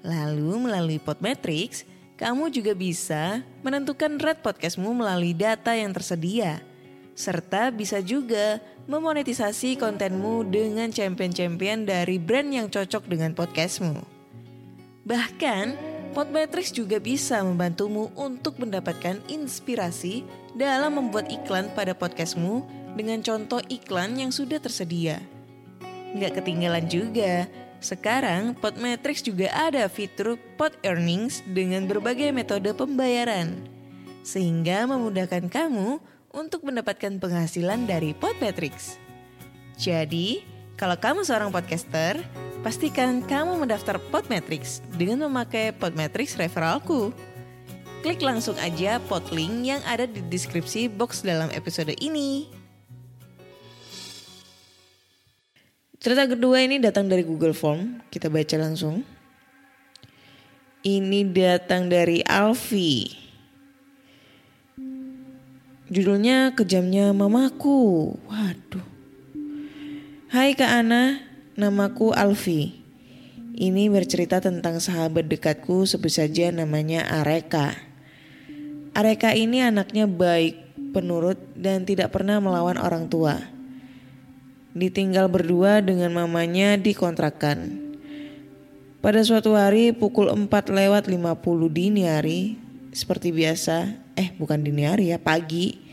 Lalu 0.00 0.66
melalui 0.66 0.96
Podmetrics, 0.96 1.84
kamu 2.16 2.48
juga 2.48 2.72
bisa 2.72 3.44
menentukan 3.60 4.16
rate 4.16 4.40
podcastmu 4.40 4.96
melalui 4.96 5.36
data 5.36 5.76
yang 5.76 5.92
tersedia. 5.92 6.64
Serta 7.12 7.68
bisa 7.68 8.00
juga 8.00 8.64
memonetisasi 8.88 9.76
kontenmu 9.76 10.48
dengan 10.48 10.88
champion-champion 10.88 11.84
dari 11.84 12.16
brand 12.16 12.48
yang 12.48 12.66
cocok 12.72 13.04
dengan 13.04 13.36
podcastmu. 13.36 14.00
Bahkan, 15.04 15.76
Podmetrics 16.12 16.76
juga 16.76 17.00
bisa 17.00 17.40
membantumu 17.40 18.12
untuk 18.12 18.60
mendapatkan 18.60 19.16
inspirasi 19.32 20.20
dalam 20.52 21.00
membuat 21.00 21.32
iklan 21.32 21.72
pada 21.72 21.96
podcastmu 21.96 22.68
dengan 22.92 23.24
contoh 23.24 23.64
iklan 23.72 24.20
yang 24.20 24.28
sudah 24.28 24.60
tersedia. 24.60 25.24
Nggak 26.12 26.44
ketinggalan 26.44 26.84
juga, 26.92 27.48
sekarang 27.80 28.52
Podmetrics 28.60 29.24
juga 29.24 29.48
ada 29.56 29.88
fitur 29.88 30.36
Pod 30.60 30.76
Earnings 30.84 31.40
dengan 31.48 31.88
berbagai 31.88 32.28
metode 32.28 32.76
pembayaran. 32.76 33.64
Sehingga 34.20 34.84
memudahkan 34.84 35.48
kamu 35.48 35.96
untuk 36.36 36.68
mendapatkan 36.68 37.16
penghasilan 37.16 37.88
dari 37.88 38.12
Podmetrics. 38.12 39.00
Jadi, 39.80 40.44
Kalau 40.82 40.98
kamu 40.98 41.22
seorang 41.22 41.54
podcaster, 41.54 42.18
pastikan 42.66 43.22
kamu 43.22 43.54
mendaftar 43.54 44.02
Podmetrics 44.10 44.82
dengan 44.98 45.30
memakai 45.30 45.70
Podmetrics 45.70 46.34
referralku. 46.34 47.14
Klik 48.02 48.18
langsung 48.18 48.58
aja 48.58 48.98
podlink 49.06 49.62
yang 49.62 49.78
ada 49.86 50.10
di 50.10 50.18
deskripsi 50.26 50.90
box 50.90 51.22
dalam 51.22 51.54
episode 51.54 51.94
ini. 52.02 52.50
Cerita 56.02 56.26
kedua 56.26 56.66
ini 56.66 56.82
datang 56.82 57.06
dari 57.06 57.22
Google 57.22 57.54
Form, 57.54 58.02
kita 58.10 58.26
baca 58.26 58.58
langsung. 58.58 59.06
Ini 60.82 61.30
datang 61.30 61.86
dari 61.86 62.26
Alfi. 62.26 63.06
Judulnya 65.86 66.50
Kejamnya 66.58 67.14
Mamaku. 67.14 68.18
Waduh. 68.26 68.91
Hai 70.32 70.56
Kak 70.56 70.72
Ana, 70.80 71.20
namaku 71.60 72.16
Alfi. 72.16 72.72
Ini 73.52 73.92
bercerita 73.92 74.40
tentang 74.40 74.80
sahabat 74.80 75.28
dekatku 75.28 75.84
sebut 75.84 76.08
saja 76.08 76.48
namanya 76.48 77.04
Areka. 77.04 77.76
Areka 78.96 79.36
ini 79.36 79.60
anaknya 79.60 80.08
baik, 80.08 80.56
penurut, 80.96 81.36
dan 81.52 81.84
tidak 81.84 82.16
pernah 82.16 82.40
melawan 82.40 82.80
orang 82.80 83.12
tua. 83.12 83.44
Ditinggal 84.72 85.28
berdua 85.28 85.84
dengan 85.84 86.08
mamanya 86.16 86.80
di 86.80 86.96
kontrakan. 86.96 87.92
Pada 89.04 89.20
suatu 89.20 89.52
hari 89.52 89.92
pukul 89.92 90.32
4 90.32 90.48
lewat 90.48 91.12
50 91.12 91.68
dini 91.68 92.08
hari, 92.08 92.56
seperti 92.88 93.36
biasa, 93.36 94.00
eh 94.16 94.32
bukan 94.40 94.64
dini 94.64 94.88
hari 94.88 95.12
ya, 95.12 95.20
pagi. 95.20 95.91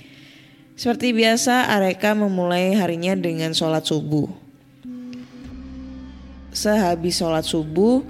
Seperti 0.79 1.11
biasa, 1.11 1.75
Areka 1.75 2.15
memulai 2.15 2.71
harinya 2.71 3.11
dengan 3.11 3.51
sholat 3.51 3.83
subuh. 3.83 4.31
Sehabis 6.55 7.19
sholat 7.19 7.43
subuh, 7.43 8.07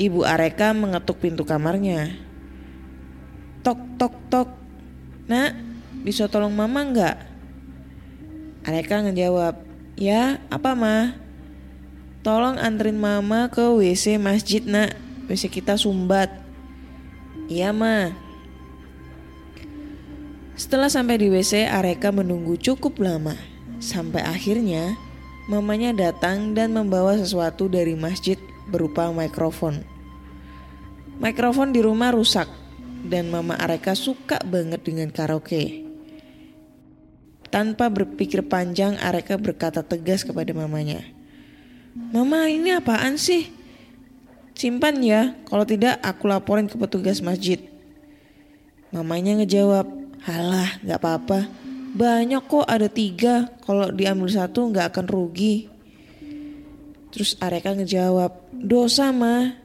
ibu 0.00 0.24
Areka 0.24 0.72
mengetuk 0.72 1.20
pintu 1.20 1.44
kamarnya. 1.44 2.16
Tok, 3.60 4.00
tok, 4.00 4.16
tok. 4.32 4.48
Nak, 5.28 5.60
bisa 6.08 6.24
tolong 6.24 6.56
mama 6.56 6.88
nggak? 6.88 7.16
Areka 8.64 9.04
ngejawab, 9.04 9.60
ya 10.00 10.40
apa 10.48 10.72
mah? 10.72 11.20
Tolong 12.24 12.56
anterin 12.56 12.96
mama 12.96 13.52
ke 13.52 13.60
WC 13.60 14.16
masjid 14.16 14.64
nak, 14.64 14.96
WC 15.28 15.52
kita 15.52 15.76
sumbat. 15.76 16.32
Iya 17.52 17.76
mah. 17.76 18.25
Setelah 20.56 20.88
sampai 20.88 21.20
di 21.20 21.28
WC, 21.28 21.68
Areka 21.68 22.08
menunggu 22.08 22.56
cukup 22.56 22.96
lama. 23.04 23.36
Sampai 23.76 24.24
akhirnya, 24.24 24.96
mamanya 25.52 25.92
datang 25.92 26.56
dan 26.56 26.72
membawa 26.72 27.12
sesuatu 27.12 27.68
dari 27.68 27.92
masjid 27.92 28.40
berupa 28.72 29.12
mikrofon. 29.12 29.84
Mikrofon 31.20 31.76
di 31.76 31.84
rumah 31.84 32.08
rusak 32.08 32.48
dan 33.04 33.28
mama 33.28 33.52
Areka 33.60 33.92
suka 33.92 34.40
banget 34.48 34.80
dengan 34.80 35.12
karaoke. 35.12 35.84
Tanpa 37.52 37.92
berpikir 37.92 38.40
panjang, 38.48 38.96
Areka 38.96 39.36
berkata 39.36 39.84
tegas 39.84 40.24
kepada 40.24 40.56
mamanya. 40.56 41.04
Mama 41.92 42.48
ini 42.48 42.72
apaan 42.72 43.20
sih? 43.20 43.52
Simpan 44.56 45.04
ya, 45.04 45.36
kalau 45.44 45.68
tidak 45.68 46.00
aku 46.00 46.32
laporin 46.32 46.64
ke 46.64 46.80
petugas 46.80 47.20
masjid. 47.20 47.60
Mamanya 48.88 49.36
ngejawab, 49.44 50.05
halah 50.24 50.80
gak 50.80 51.00
apa-apa. 51.02 51.40
Banyak 51.96 52.44
kok 52.44 52.68
ada 52.68 52.88
tiga, 52.92 53.48
kalau 53.64 53.88
diambil 53.88 54.28
satu 54.28 54.68
gak 54.72 54.92
akan 54.92 55.06
rugi. 55.08 55.68
Terus 57.12 57.40
Areka 57.40 57.72
ngejawab, 57.72 58.52
dosa 58.52 59.08
mah. 59.12 59.56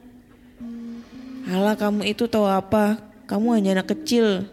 Halah 1.48 1.76
kamu 1.76 2.08
itu 2.08 2.24
tahu 2.24 2.48
apa, 2.48 2.96
kamu 3.28 3.60
hanya 3.60 3.70
anak 3.80 3.92
kecil. 3.92 4.48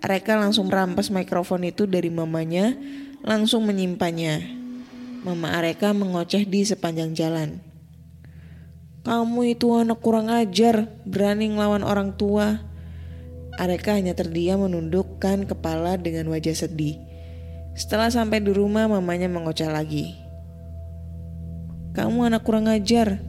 Areka 0.00 0.36
langsung 0.36 0.72
merampas 0.72 1.12
mikrofon 1.12 1.64
itu 1.68 1.84
dari 1.84 2.08
mamanya, 2.08 2.72
langsung 3.24 3.68
menyimpannya. 3.68 4.64
Mama 5.24 5.56
Areka 5.56 5.96
mengoceh 5.96 6.44
di 6.44 6.64
sepanjang 6.64 7.16
jalan. 7.16 7.60
Kamu 9.04 9.40
itu 9.44 9.72
anak 9.76 10.00
kurang 10.00 10.32
ajar, 10.32 10.88
berani 11.04 11.52
ngelawan 11.52 11.84
orang 11.84 12.16
tua. 12.16 12.60
Areka 13.54 13.94
hanya 13.94 14.18
terdiam 14.18 14.66
menundukkan 14.66 15.46
kepala 15.46 15.94
dengan 15.94 16.26
wajah 16.34 16.66
sedih. 16.66 16.98
Setelah 17.74 18.10
sampai 18.10 18.42
di 18.42 18.50
rumah, 18.50 18.90
mamanya 18.90 19.30
mengoceh 19.30 19.66
lagi. 19.70 20.18
Kamu 21.94 22.26
anak 22.26 22.42
kurang 22.42 22.66
ajar. 22.66 23.22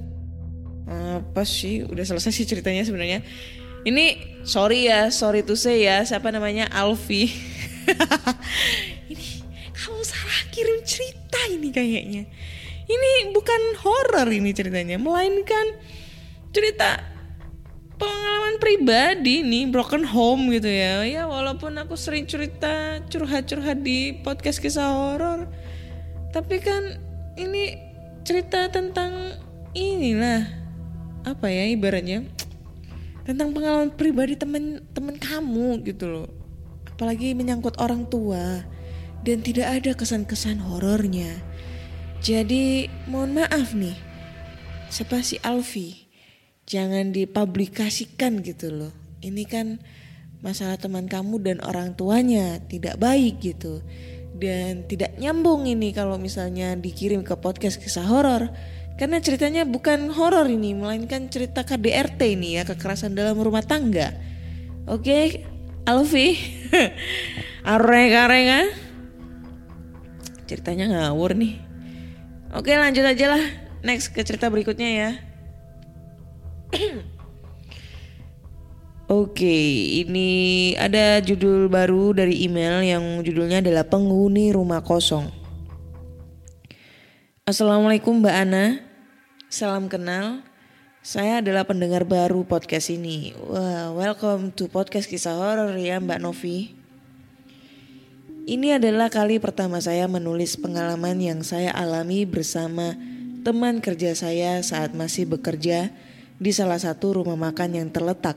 Apa 0.89 1.45
sih? 1.45 1.85
Udah 1.85 2.05
selesai 2.05 2.33
sih 2.33 2.45
ceritanya 2.49 2.81
sebenarnya. 2.81 3.21
Ini 3.85 4.17
sorry 4.41 4.89
ya, 4.89 5.13
sorry 5.13 5.45
to 5.45 5.53
say 5.53 5.85
ya. 5.85 6.01
Siapa 6.01 6.33
namanya 6.33 6.69
Alfi? 6.73 7.29
ini 9.13 9.45
kamu 9.77 10.01
salah 10.01 10.41
kirim 10.49 10.81
cerita 10.81 11.37
ini 11.53 11.69
kayaknya. 11.69 12.23
Ini 12.85 13.33
bukan 13.33 13.61
horor 13.81 14.29
ini 14.29 14.53
ceritanya, 14.53 14.97
melainkan 15.01 15.77
cerita 16.53 17.14
pengalaman 17.97 18.55
pribadi 18.59 19.41
nih 19.41 19.71
broken 19.71 20.05
home 20.05 20.51
gitu 20.53 20.67
ya. 20.69 21.03
Ya 21.03 21.23
walaupun 21.25 21.75
aku 21.79 21.97
sering 21.97 22.27
cerita 22.29 22.99
curhat-curhat 23.07 23.81
di 23.81 24.19
podcast 24.21 24.59
kisah 24.59 24.91
horor 24.91 25.47
tapi 26.35 26.59
kan 26.59 26.99
ini 27.39 27.79
cerita 28.27 28.67
tentang 28.67 29.39
inilah 29.71 30.43
apa 31.23 31.47
ya 31.47 31.71
ibaratnya? 31.71 32.27
Tentang 33.23 33.55
pengalaman 33.55 33.89
pribadi 33.95 34.35
temen-temen 34.35 35.15
kamu 35.17 35.81
gitu 35.87 36.05
loh. 36.11 36.29
Apalagi 36.91 37.31
menyangkut 37.33 37.79
orang 37.79 38.05
tua 38.11 38.61
dan 39.23 39.41
tidak 39.41 39.79
ada 39.81 39.91
kesan-kesan 39.97 40.59
horornya. 40.59 41.39
Jadi 42.19 42.91
mohon 43.07 43.39
maaf 43.39 43.71
nih 43.71 43.97
siapa 44.91 45.19
si 45.25 45.41
Alfi 45.41 46.04
jangan 46.65 47.13
dipublikasikan 47.13 48.41
gitu 48.41 48.73
loh. 48.73 48.93
Ini 49.21 49.43
kan 49.45 49.79
masalah 50.41 50.77
teman 50.77 51.09
kamu 51.09 51.41
dan 51.41 51.57
orang 51.65 51.93
tuanya 51.97 52.61
tidak 52.65 52.97
baik 53.01 53.41
gitu. 53.41 53.81
Dan 54.35 54.83
tidak 54.85 55.15
nyambung 55.15 55.63
ini 55.63 55.95
kalau 55.95 56.19
misalnya 56.19 56.75
dikirim 56.75 57.23
ke 57.23 57.33
podcast 57.39 57.79
kisah 57.79 58.03
horor. 58.03 58.51
Karena 58.95 59.19
ceritanya 59.19 59.67
bukan 59.67 60.11
horor 60.11 60.47
ini, 60.47 60.71
melainkan 60.71 61.27
cerita 61.27 61.67
KDRT 61.67 62.19
ini 62.39 62.59
ya, 62.59 62.63
kekerasan 62.63 63.11
dalam 63.11 63.35
rumah 63.35 63.63
tangga. 63.63 64.15
Oke, 64.87 65.43
Alfi. 65.83 66.39
Areka-reka. 67.75 68.71
Ceritanya 70.47 70.85
ngawur 70.95 71.35
nih. 71.35 71.59
Oke, 72.55 72.71
lanjut 72.77 73.03
aja 73.03 73.35
lah. 73.35 73.43
Next 73.83 74.15
ke 74.15 74.23
cerita 74.23 74.47
berikutnya 74.47 74.89
ya. 74.95 75.34
Oke, 79.11 79.57
ini 80.01 80.73
ada 80.77 81.21
judul 81.21 81.69
baru 81.69 82.17
dari 82.17 82.41
email 82.45 82.81
yang 82.81 83.03
judulnya 83.21 83.61
adalah 83.61 83.85
penghuni 83.85 84.49
rumah 84.49 84.81
kosong. 84.81 85.29
Assalamualaikum 87.45 88.17
Mbak 88.25 88.35
Ana, 88.35 88.81
salam 89.45 89.85
kenal. 89.85 90.41
Saya 91.05 91.37
adalah 91.37 91.69
pendengar 91.69 92.01
baru 92.01 92.41
podcast 92.41 92.89
ini. 92.89 93.37
Welcome 93.93 94.49
to 94.57 94.65
podcast 94.65 95.05
kisah 95.05 95.37
horor 95.37 95.77
ya 95.77 96.01
Mbak 96.01 96.17
Novi. 96.17 96.73
Ini 98.49 98.81
adalah 98.81 99.13
kali 99.13 99.37
pertama 99.37 99.77
saya 99.81 100.09
menulis 100.09 100.57
pengalaman 100.57 101.21
yang 101.21 101.45
saya 101.45 101.69
alami 101.77 102.25
bersama 102.25 102.97
teman 103.45 103.77
kerja 103.85 104.17
saya 104.17 104.57
saat 104.65 104.97
masih 104.97 105.29
bekerja 105.29 105.93
di 106.35 106.51
salah 106.51 106.75
satu 106.75 107.23
rumah 107.23 107.39
makan 107.39 107.79
yang 107.79 107.87
terletak 107.91 108.35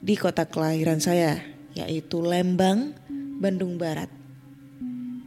di 0.00 0.16
kota 0.16 0.48
kelahiran 0.48 0.96
saya, 1.00 1.44
yaitu 1.76 2.24
Lembang, 2.24 2.96
Bandung 3.40 3.76
Barat. 3.76 4.08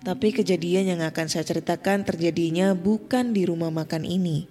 Tapi 0.02 0.34
kejadian 0.34 0.98
yang 0.98 1.02
akan 1.06 1.28
saya 1.30 1.46
ceritakan 1.46 2.08
terjadinya 2.08 2.74
bukan 2.74 3.36
di 3.38 3.46
rumah 3.46 3.70
makan 3.70 4.08
ini, 4.08 4.50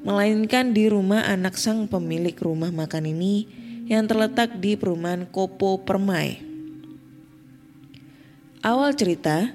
melainkan 0.00 0.72
di 0.72 0.88
rumah 0.88 1.28
anak 1.28 1.60
sang 1.60 1.90
pemilik 1.90 2.36
rumah 2.40 2.72
makan 2.72 3.10
ini 3.12 3.48
yang 3.84 4.08
terletak 4.08 4.56
di 4.56 4.78
perumahan 4.80 5.28
Kopo 5.28 5.84
Permai. 5.84 6.40
Awal 8.64 8.96
cerita, 8.96 9.52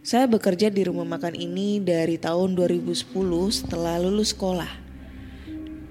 saya 0.00 0.24
bekerja 0.24 0.72
di 0.72 0.80
rumah 0.88 1.04
makan 1.04 1.36
ini 1.36 1.76
dari 1.76 2.16
tahun 2.16 2.56
2010 2.56 3.12
setelah 3.52 4.00
lulus 4.00 4.32
sekolah 4.32 4.85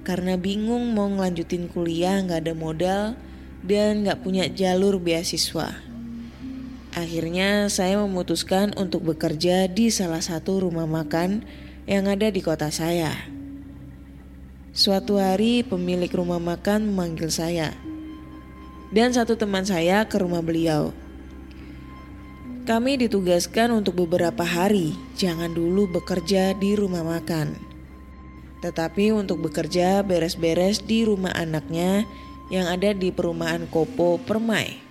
karena 0.05 0.37
bingung 0.37 0.93
mau 0.93 1.09
ngelanjutin 1.09 1.65
kuliah 1.67 2.21
nggak 2.21 2.45
ada 2.45 2.53
modal 2.53 3.03
dan 3.65 4.05
nggak 4.05 4.21
punya 4.21 4.45
jalur 4.45 5.01
beasiswa. 5.01 5.81
Akhirnya 6.95 7.67
saya 7.67 7.99
memutuskan 7.99 8.71
untuk 8.77 9.03
bekerja 9.03 9.67
di 9.67 9.91
salah 9.91 10.23
satu 10.23 10.63
rumah 10.63 10.87
makan 10.87 11.43
yang 11.89 12.07
ada 12.07 12.31
di 12.31 12.39
kota 12.39 12.71
saya. 12.71 13.11
Suatu 14.71 15.17
hari 15.17 15.65
pemilik 15.65 16.11
rumah 16.13 16.39
makan 16.39 16.93
memanggil 16.93 17.33
saya 17.33 17.73
dan 18.93 19.11
satu 19.11 19.35
teman 19.35 19.65
saya 19.65 20.05
ke 20.05 20.21
rumah 20.21 20.45
beliau. 20.45 20.93
Kami 22.65 22.97
ditugaskan 22.97 23.75
untuk 23.75 24.05
beberapa 24.05 24.41
hari, 24.41 24.95
jangan 25.19 25.53
dulu 25.53 25.85
bekerja 25.99 26.57
di 26.57 26.73
rumah 26.73 27.05
makan. 27.05 27.64
Tetapi 28.65 29.13
untuk 29.13 29.45
bekerja 29.45 30.01
beres-beres 30.01 30.81
di 30.81 31.05
rumah 31.05 31.29
anaknya 31.37 32.01
yang 32.49 32.65
ada 32.65 32.97
di 32.97 33.13
perumahan 33.13 33.69
Kopo 33.69 34.17
Permai. 34.17 34.81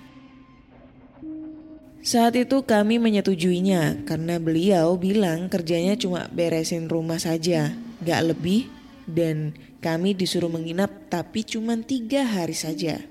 Saat 2.05 2.39
itu 2.39 2.63
kami 2.63 3.03
menyetujuinya 3.03 4.07
karena 4.07 4.39
beliau 4.39 4.95
bilang 4.95 5.51
kerjanya 5.51 5.99
cuma 5.99 6.31
beresin 6.31 6.87
rumah 6.87 7.19
saja, 7.19 7.75
gak 8.05 8.31
lebih, 8.31 8.71
dan 9.11 9.57
kami 9.83 10.15
disuruh 10.15 10.53
menginap 10.53 10.93
tapi 11.11 11.43
cuma 11.43 11.75
tiga 11.81 12.23
hari 12.23 12.55
saja. 12.55 13.03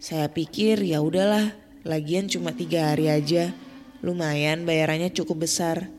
Saya 0.00 0.32
pikir 0.32 0.80
ya 0.80 1.02
udahlah, 1.02 1.52
lagian 1.84 2.30
cuma 2.30 2.56
tiga 2.56 2.94
hari 2.94 3.12
aja, 3.12 3.52
lumayan 4.00 4.62
bayarannya 4.62 5.10
cukup 5.10 5.44
besar. 5.44 5.92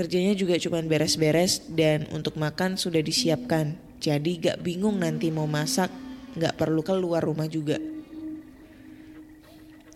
Kerjanya 0.00 0.32
juga 0.32 0.56
cuma 0.56 0.80
beres-beres 0.80 1.60
dan 1.76 2.08
untuk 2.08 2.40
makan 2.40 2.80
sudah 2.80 3.04
disiapkan. 3.04 3.76
Jadi 4.00 4.40
gak 4.40 4.64
bingung 4.64 4.96
nanti 4.96 5.28
mau 5.28 5.44
masak, 5.44 5.92
gak 6.40 6.56
perlu 6.56 6.80
keluar 6.80 7.20
rumah 7.20 7.44
juga. 7.44 7.76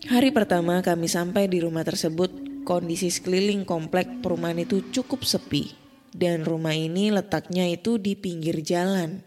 Hari 0.05 0.29
pertama 0.29 0.85
kami 0.85 1.09
sampai 1.09 1.49
di 1.49 1.57
rumah 1.57 1.81
tersebut, 1.81 2.29
kondisi 2.69 3.09
sekeliling 3.09 3.65
komplek 3.65 4.21
perumahan 4.21 4.61
itu 4.61 4.93
cukup 4.93 5.25
sepi. 5.25 5.73
Dan 6.13 6.45
rumah 6.45 6.77
ini 6.77 7.09
letaknya 7.09 7.65
itu 7.65 7.97
di 7.97 8.13
pinggir 8.13 8.61
jalan. 8.61 9.25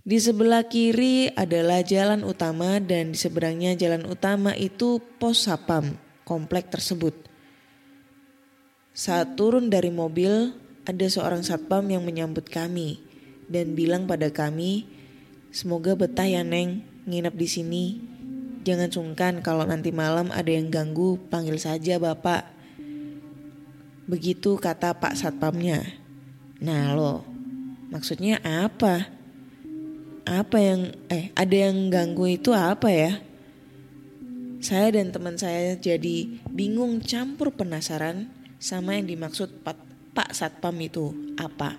Di 0.00 0.16
sebelah 0.24 0.64
kiri 0.72 1.28
adalah 1.36 1.84
jalan 1.84 2.24
utama 2.24 2.80
dan 2.80 3.12
di 3.12 3.18
seberangnya 3.20 3.76
jalan 3.76 4.08
utama 4.08 4.56
itu 4.56 5.04
pos 5.20 5.44
sapam 5.44 6.00
komplek 6.24 6.72
tersebut. 6.72 7.31
Saat 8.92 9.40
turun 9.40 9.72
dari 9.72 9.88
mobil, 9.88 10.52
ada 10.84 11.06
seorang 11.08 11.40
satpam 11.40 11.88
yang 11.88 12.04
menyambut 12.04 12.44
kami 12.44 13.00
dan 13.48 13.72
bilang 13.72 14.04
pada 14.04 14.28
kami, 14.28 14.84
"Semoga 15.48 15.96
betah 15.96 16.28
ya, 16.28 16.44
Neng, 16.44 16.84
nginep 17.08 17.32
di 17.32 17.48
sini. 17.48 17.84
Jangan 18.68 18.92
sungkan 18.92 19.40
kalau 19.40 19.64
nanti 19.64 19.96
malam 19.96 20.28
ada 20.28 20.52
yang 20.52 20.68
ganggu, 20.68 21.16
panggil 21.32 21.56
saja 21.56 21.96
Bapak." 21.96 22.44
Begitu 24.04 24.60
kata 24.60 24.92
Pak 25.00 25.16
Satpamnya. 25.16 25.88
Nah, 26.60 26.92
lo, 26.92 27.24
maksudnya 27.88 28.44
apa? 28.44 29.08
Apa 30.28 30.58
yang 30.60 30.92
eh 31.08 31.32
ada 31.32 31.56
yang 31.56 31.88
ganggu 31.88 32.28
itu 32.28 32.52
apa 32.52 32.92
ya? 32.92 33.24
Saya 34.60 35.00
dan 35.00 35.16
teman 35.16 35.40
saya 35.40 35.80
jadi 35.80 36.28
bingung 36.52 37.00
campur 37.00 37.56
penasaran 37.56 38.41
sama 38.62 38.94
yang 38.94 39.10
dimaksud 39.10 39.66
Pak, 39.66 39.74
Pak 40.14 40.30
Satpam 40.30 40.78
itu 40.78 41.10
apa. 41.34 41.74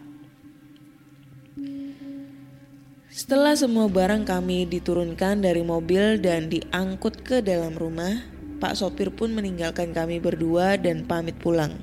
Setelah 3.08 3.56
semua 3.56 3.88
barang 3.88 4.28
kami 4.28 4.68
diturunkan 4.68 5.40
dari 5.40 5.64
mobil 5.64 6.20
dan 6.20 6.52
diangkut 6.52 7.24
ke 7.24 7.40
dalam 7.40 7.80
rumah, 7.80 8.28
Pak 8.60 8.76
sopir 8.76 9.16
pun 9.16 9.32
meninggalkan 9.32 9.96
kami 9.96 10.20
berdua 10.20 10.76
dan 10.76 11.08
pamit 11.08 11.40
pulang. 11.40 11.80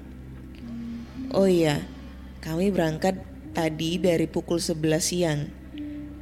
Oh 1.32 1.48
iya, 1.48 1.80
kami 2.44 2.68
berangkat 2.68 3.24
tadi 3.56 3.96
dari 3.96 4.28
pukul 4.28 4.60
11 4.60 5.00
siang. 5.00 5.40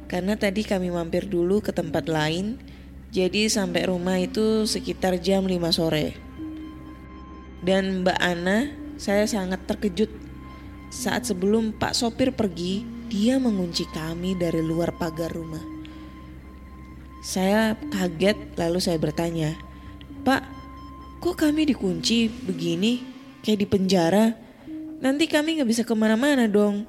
Karena 0.07 0.39
tadi 0.39 0.63
kami 0.63 0.87
mampir 0.87 1.27
dulu 1.27 1.59
ke 1.59 1.75
tempat 1.75 2.07
lain, 2.07 2.55
jadi 3.11 3.51
sampai 3.51 3.91
rumah 3.91 4.23
itu 4.23 4.63
sekitar 4.63 5.19
jam 5.19 5.43
5 5.43 5.67
sore. 5.75 6.28
Dan 7.59 8.03
Mbak 8.03 8.19
Ana, 8.19 8.71
saya 8.95 9.27
sangat 9.27 9.67
terkejut 9.67 10.11
saat 10.89 11.29
sebelum 11.29 11.75
Pak 11.77 11.93
sopir 11.93 12.33
pergi, 12.33 12.81
dia 13.09 13.37
mengunci 13.37 13.85
kami 13.89 14.33
dari 14.33 14.61
luar 14.61 14.97
pagar 14.97 15.29
rumah. 15.29 15.61
Saya 17.21 17.77
kaget 17.93 18.57
lalu 18.57 18.79
saya 18.81 18.97
bertanya, 18.97 19.53
Pak, 20.25 20.41
kok 21.19 21.35
kami 21.35 21.69
dikunci 21.69 22.31
begini 22.31 23.03
kayak 23.45 23.59
di 23.59 23.67
penjara? 23.67 24.25
Nanti 24.99 25.27
kami 25.29 25.59
nggak 25.59 25.69
bisa 25.69 25.83
ke 25.85 25.93
mana-mana 25.93 26.49
dong. 26.49 26.87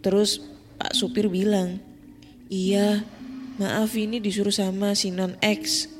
Terus 0.00 0.38
Pak 0.78 0.96
supir 0.96 1.26
bilang, 1.26 1.76
iya 2.46 3.02
maaf 3.58 3.96
ini 3.96 4.16
disuruh 4.16 4.54
sama 4.54 4.96
si 4.96 5.12
non 5.12 5.34
X. 5.42 5.92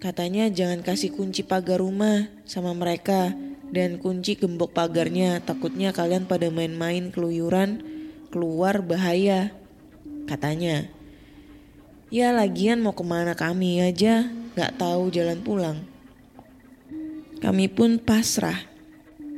Katanya 0.00 0.48
jangan 0.48 0.80
kasih 0.80 1.12
kunci 1.12 1.44
pagar 1.44 1.84
rumah 1.84 2.32
sama 2.48 2.72
mereka. 2.72 3.36
Dan 3.70 4.02
kunci 4.02 4.34
gembok 4.34 4.74
pagarnya 4.74 5.38
takutnya 5.44 5.94
kalian 5.94 6.26
pada 6.26 6.48
main-main 6.48 7.12
keluyuran 7.12 7.84
keluar 8.32 8.80
bahaya. 8.80 9.52
Katanya 10.24 10.88
ya 12.08 12.32
lagian 12.32 12.80
mau 12.80 12.96
ke 12.96 13.04
mana 13.04 13.36
kami 13.36 13.84
aja? 13.84 14.24
Nggak 14.56 14.80
tahu 14.80 15.12
jalan 15.12 15.38
pulang. 15.44 15.78
Kami 17.44 17.68
pun 17.68 18.00
pasrah. 18.00 18.56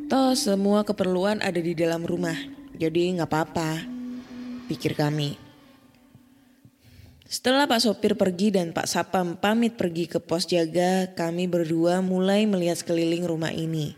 Toh 0.06 0.32
semua 0.38 0.86
keperluan 0.86 1.42
ada 1.42 1.58
di 1.58 1.74
dalam 1.74 2.06
rumah. 2.06 2.38
Jadi 2.78 3.18
nggak 3.18 3.28
apa-apa 3.28 3.84
pikir 4.70 4.94
kami 4.94 5.41
setelah 7.32 7.64
Pak 7.64 7.80
Sopir 7.80 8.12
pergi 8.12 8.52
dan 8.52 8.76
Pak 8.76 8.84
Sapam 8.84 9.40
pamit 9.40 9.80
pergi 9.80 10.04
ke 10.04 10.20
pos 10.20 10.44
jaga, 10.44 11.16
kami 11.16 11.48
berdua 11.48 12.04
mulai 12.04 12.44
melihat 12.44 12.84
sekeliling 12.84 13.24
rumah 13.24 13.48
ini. 13.48 13.96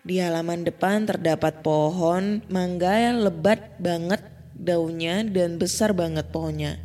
Di 0.00 0.24
halaman 0.24 0.64
depan 0.64 1.04
terdapat 1.04 1.60
pohon 1.60 2.40
mangga 2.48 2.96
yang 2.96 3.20
lebat 3.20 3.76
banget 3.76 4.24
daunnya 4.56 5.20
dan 5.28 5.60
besar 5.60 5.92
banget 5.92 6.32
pohonnya. 6.32 6.80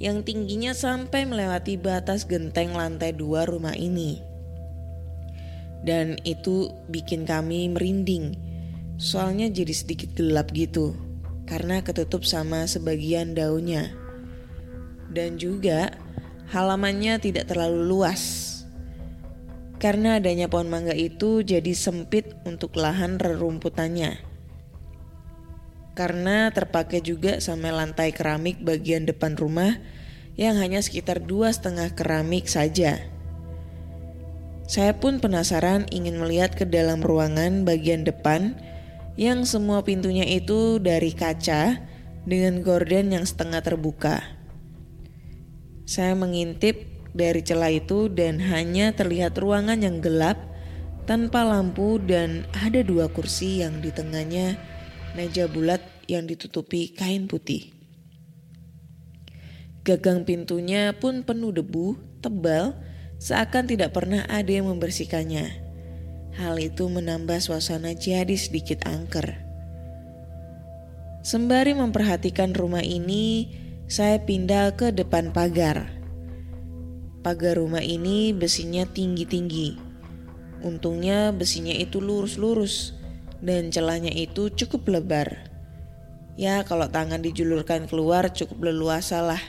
Yang 0.00 0.32
tingginya 0.32 0.72
sampai 0.72 1.28
melewati 1.28 1.76
batas 1.76 2.24
genteng 2.24 2.72
lantai 2.72 3.12
dua 3.12 3.44
rumah 3.44 3.76
ini. 3.76 4.24
Dan 5.84 6.16
itu 6.24 6.72
bikin 6.88 7.28
kami 7.28 7.68
merinding. 7.68 8.32
Soalnya 8.96 9.52
jadi 9.52 9.76
sedikit 9.76 10.16
gelap 10.16 10.56
gitu. 10.56 10.96
Karena 11.44 11.84
ketutup 11.84 12.24
sama 12.24 12.64
sebagian 12.64 13.36
daunnya. 13.36 14.05
Dan 15.10 15.38
juga 15.38 15.94
halamannya 16.50 17.18
tidak 17.22 17.50
terlalu 17.50 17.86
luas 17.86 18.46
karena 19.76 20.16
adanya 20.16 20.48
pohon 20.48 20.72
mangga 20.72 20.96
itu 20.96 21.44
jadi 21.44 21.72
sempit 21.76 22.32
untuk 22.48 22.80
lahan 22.80 23.20
rerumputannya. 23.20 24.16
Karena 25.96 26.52
terpakai 26.52 27.00
juga 27.00 27.40
sama 27.40 27.72
lantai 27.72 28.12
keramik 28.12 28.60
bagian 28.60 29.08
depan 29.08 29.36
rumah 29.36 29.80
yang 30.36 30.60
hanya 30.60 30.80
sekitar 30.80 31.24
dua 31.24 31.52
setengah 31.52 31.92
keramik 31.96 32.48
saja. 32.48 33.00
Saya 34.66 34.92
pun 34.98 35.22
penasaran 35.22 35.88
ingin 35.94 36.20
melihat 36.20 36.52
ke 36.52 36.68
dalam 36.68 37.00
ruangan 37.00 37.64
bagian 37.64 38.04
depan 38.04 38.58
yang 39.16 39.48
semua 39.48 39.80
pintunya 39.80 40.26
itu 40.28 40.76
dari 40.82 41.14
kaca 41.16 41.80
dengan 42.28 42.60
gorden 42.60 43.16
yang 43.16 43.24
setengah 43.24 43.64
terbuka. 43.64 44.20
Saya 45.86 46.18
mengintip 46.18 46.82
dari 47.14 47.40
celah 47.46 47.70
itu 47.70 48.10
dan 48.10 48.42
hanya 48.42 48.92
terlihat 48.92 49.38
ruangan 49.38 49.78
yang 49.78 50.02
gelap 50.02 50.36
tanpa 51.06 51.46
lampu 51.46 52.02
dan 52.02 52.42
ada 52.52 52.82
dua 52.82 53.06
kursi 53.06 53.62
yang 53.62 53.78
di 53.78 53.94
tengahnya 53.94 54.58
meja 55.14 55.46
bulat 55.46 55.80
yang 56.10 56.26
ditutupi 56.26 56.90
kain 56.90 57.30
putih. 57.30 57.70
Gagang 59.86 60.26
pintunya 60.26 60.90
pun 60.98 61.22
penuh 61.22 61.54
debu 61.54 61.94
tebal 62.18 62.74
seakan 63.22 63.70
tidak 63.70 63.94
pernah 63.94 64.26
ada 64.26 64.50
yang 64.50 64.66
membersihkannya. 64.66 65.62
Hal 66.36 66.58
itu 66.58 66.90
menambah 66.90 67.38
suasana 67.38 67.94
jadi 67.94 68.34
sedikit 68.34 68.84
angker. 68.84 69.40
Sembari 71.22 71.72
memperhatikan 71.72 72.52
rumah 72.52 72.82
ini, 72.82 73.50
saya 73.86 74.18
pindah 74.18 74.74
ke 74.74 74.90
depan 74.90 75.30
pagar. 75.30 75.86
Pagar 77.22 77.54
rumah 77.62 77.86
ini 77.86 78.34
besinya 78.34 78.82
tinggi-tinggi. 78.82 79.78
Untungnya 80.66 81.30
besinya 81.30 81.70
itu 81.70 82.02
lurus-lurus 82.02 82.98
dan 83.38 83.70
celahnya 83.70 84.10
itu 84.10 84.50
cukup 84.50 84.90
lebar. 84.90 85.38
Ya 86.34 86.66
kalau 86.66 86.90
tangan 86.90 87.22
dijulurkan 87.22 87.86
keluar 87.86 88.34
cukup 88.34 88.74
leluasa 88.74 89.22
lah. 89.22 89.42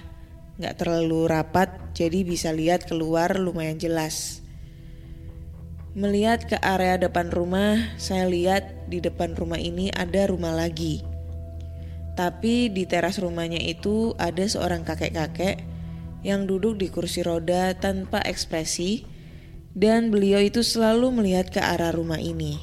Gak 0.62 0.86
terlalu 0.86 1.26
rapat 1.26 1.74
jadi 1.98 2.22
bisa 2.22 2.54
lihat 2.54 2.86
keluar 2.86 3.42
lumayan 3.42 3.82
jelas. 3.82 4.46
Melihat 5.98 6.46
ke 6.46 6.58
area 6.62 7.02
depan 7.02 7.34
rumah, 7.34 7.98
saya 7.98 8.30
lihat 8.30 8.86
di 8.86 9.02
depan 9.02 9.34
rumah 9.34 9.58
ini 9.58 9.90
ada 9.90 10.30
rumah 10.30 10.54
lagi. 10.54 11.17
Tapi 12.18 12.74
di 12.74 12.90
teras 12.90 13.22
rumahnya 13.22 13.62
itu 13.62 14.18
ada 14.18 14.42
seorang 14.42 14.82
kakek-kakek 14.82 15.62
yang 16.26 16.50
duduk 16.50 16.82
di 16.82 16.90
kursi 16.90 17.22
roda 17.22 17.78
tanpa 17.78 18.18
ekspresi 18.26 19.06
dan 19.78 20.10
beliau 20.10 20.42
itu 20.42 20.66
selalu 20.66 21.14
melihat 21.14 21.54
ke 21.54 21.62
arah 21.62 21.94
rumah 21.94 22.18
ini. 22.18 22.58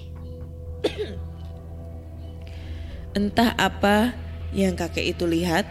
Entah 3.19 3.55
apa 3.55 4.11
yang 4.51 4.75
kakek 4.75 5.15
itu 5.15 5.23
lihat, 5.23 5.71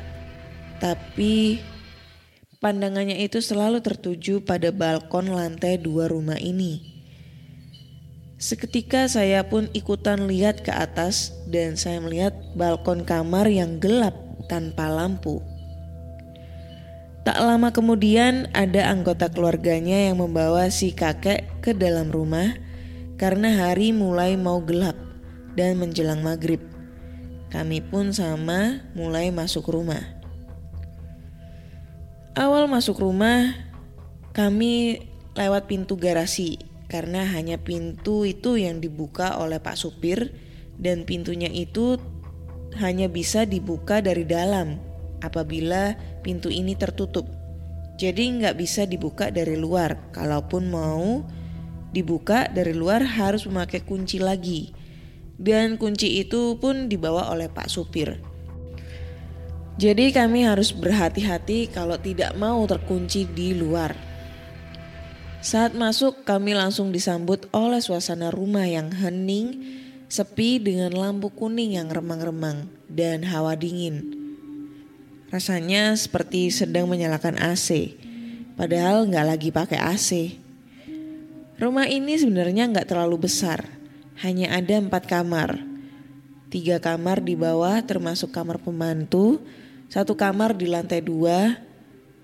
tapi 0.80 1.60
pandangannya 2.63 3.19
itu 3.19 3.43
selalu 3.43 3.84
tertuju 3.84 4.39
pada 4.48 4.72
balkon 4.72 5.28
lantai 5.28 5.76
dua 5.76 6.08
rumah 6.08 6.39
ini. 6.39 6.92
Seketika 8.43 9.08
saya 9.08 9.47
pun 9.47 9.71
ikutan 9.71 10.27
lihat 10.27 10.67
ke 10.67 10.75
atas 10.75 11.32
dan 11.47 11.79
saya 11.79 12.03
melihat 12.03 12.36
balkon 12.60 13.08
kamar 13.08 13.47
yang 13.47 13.79
gelap 13.79 14.12
tanpa 14.51 14.91
lampu. 14.91 15.39
Tak 17.23 17.39
lama 17.39 17.71
kemudian 17.71 18.51
ada 18.51 18.91
anggota 18.91 19.32
keluarganya 19.32 20.12
yang 20.12 20.19
membawa 20.19 20.67
si 20.67 20.91
kakek 20.91 21.47
ke 21.63 21.71
dalam 21.71 22.12
rumah 22.12 22.60
karena 23.15 23.47
hari 23.63 23.95
mulai 23.95 24.36
mau 24.36 24.60
gelap 24.60 24.99
dan 25.56 25.79
menjelang 25.79 26.19
maghrib. 26.19 26.60
Kami 27.47 27.79
pun 27.79 28.12
sama 28.12 28.84
mulai 28.91 29.32
masuk 29.32 29.71
rumah. 29.71 30.03
Awal 32.36 32.67
masuk 32.67 32.99
rumah, 32.99 33.56
kami 34.36 34.99
lewat 35.32 35.71
pintu 35.71 35.95
garasi 35.95 36.72
karena 36.93 37.25
hanya 37.25 37.58
pintu 37.58 38.21
itu 38.21 38.53
yang 38.53 38.77
dibuka 38.77 39.41
oleh 39.41 39.58
Pak 39.58 39.82
Supir 39.82 40.29
dan 40.77 41.10
pintunya 41.10 41.49
itu 41.49 41.97
hanya 42.77 43.10
bisa 43.10 43.49
dibuka 43.49 43.97
dari 43.97 44.29
dalam 44.29 44.77
apabila 45.25 45.97
pintu 46.21 46.53
ini 46.53 46.77
tertutup. 46.77 47.25
Jadi 47.97 48.38
nggak 48.38 48.62
bisa 48.62 48.86
dibuka 48.86 49.34
dari 49.34 49.58
luar. 49.58 50.13
Kalaupun 50.13 50.69
mau 50.69 51.25
dibuka 51.89 52.45
dari 52.53 52.77
luar 52.77 53.01
harus 53.01 53.49
memakai 53.49 53.82
kunci 53.82 54.21
lagi. 54.21 54.69
Dan 55.34 55.82
kunci 55.82 56.21
itu 56.21 56.62
pun 56.62 56.93
dibawa 56.93 57.34
oleh 57.34 57.49
Pak 57.49 57.73
Supir. 57.73 58.21
Jadi 59.82 60.13
kami 60.13 60.45
harus 60.45 60.69
berhati-hati 60.69 61.73
kalau 61.73 61.97
tidak 61.97 62.38
mau 62.38 62.62
terkunci 62.69 63.25
di 63.25 63.58
luar. 63.58 64.12
Saat 65.43 65.75
masuk, 65.75 66.23
kami 66.23 66.56
langsung 66.56 66.95
disambut 66.95 67.51
oleh 67.51 67.84
suasana 67.84 68.32
rumah 68.32 68.63
yang 68.63 68.95
hening, 68.95 69.60
sepi 70.08 70.56
dengan 70.56 70.95
lampu 70.95 71.27
kuning 71.36 71.75
yang 71.75 71.91
remang-remang 71.91 72.71
dan 72.88 73.27
hawa 73.27 73.51
dingin. 73.60 74.08
Rasanya 75.27 75.99
seperti 75.99 76.47
sedang 76.47 76.88
menyalakan 76.88 77.36
AC, 77.43 77.91
padahal 78.56 79.03
nggak 79.03 79.27
lagi 79.27 79.49
pakai 79.51 79.84
AC. 79.84 80.39
Rumah 81.60 81.91
ini 81.91 82.15
sebenarnya 82.15 82.63
nggak 82.71 82.95
terlalu 82.95 83.27
besar, 83.27 83.67
hanya 84.23 84.47
ada 84.56 84.79
empat 84.79 85.12
kamar. 85.12 85.60
Tiga 86.47 86.79
kamar 86.79 87.19
di 87.19 87.36
bawah 87.36 87.84
termasuk 87.84 88.32
kamar 88.32 88.63
pembantu, 88.63 89.43
satu 89.91 90.15
kamar 90.15 90.56
di 90.56 90.71
lantai 90.71 91.03
dua, 91.03 91.60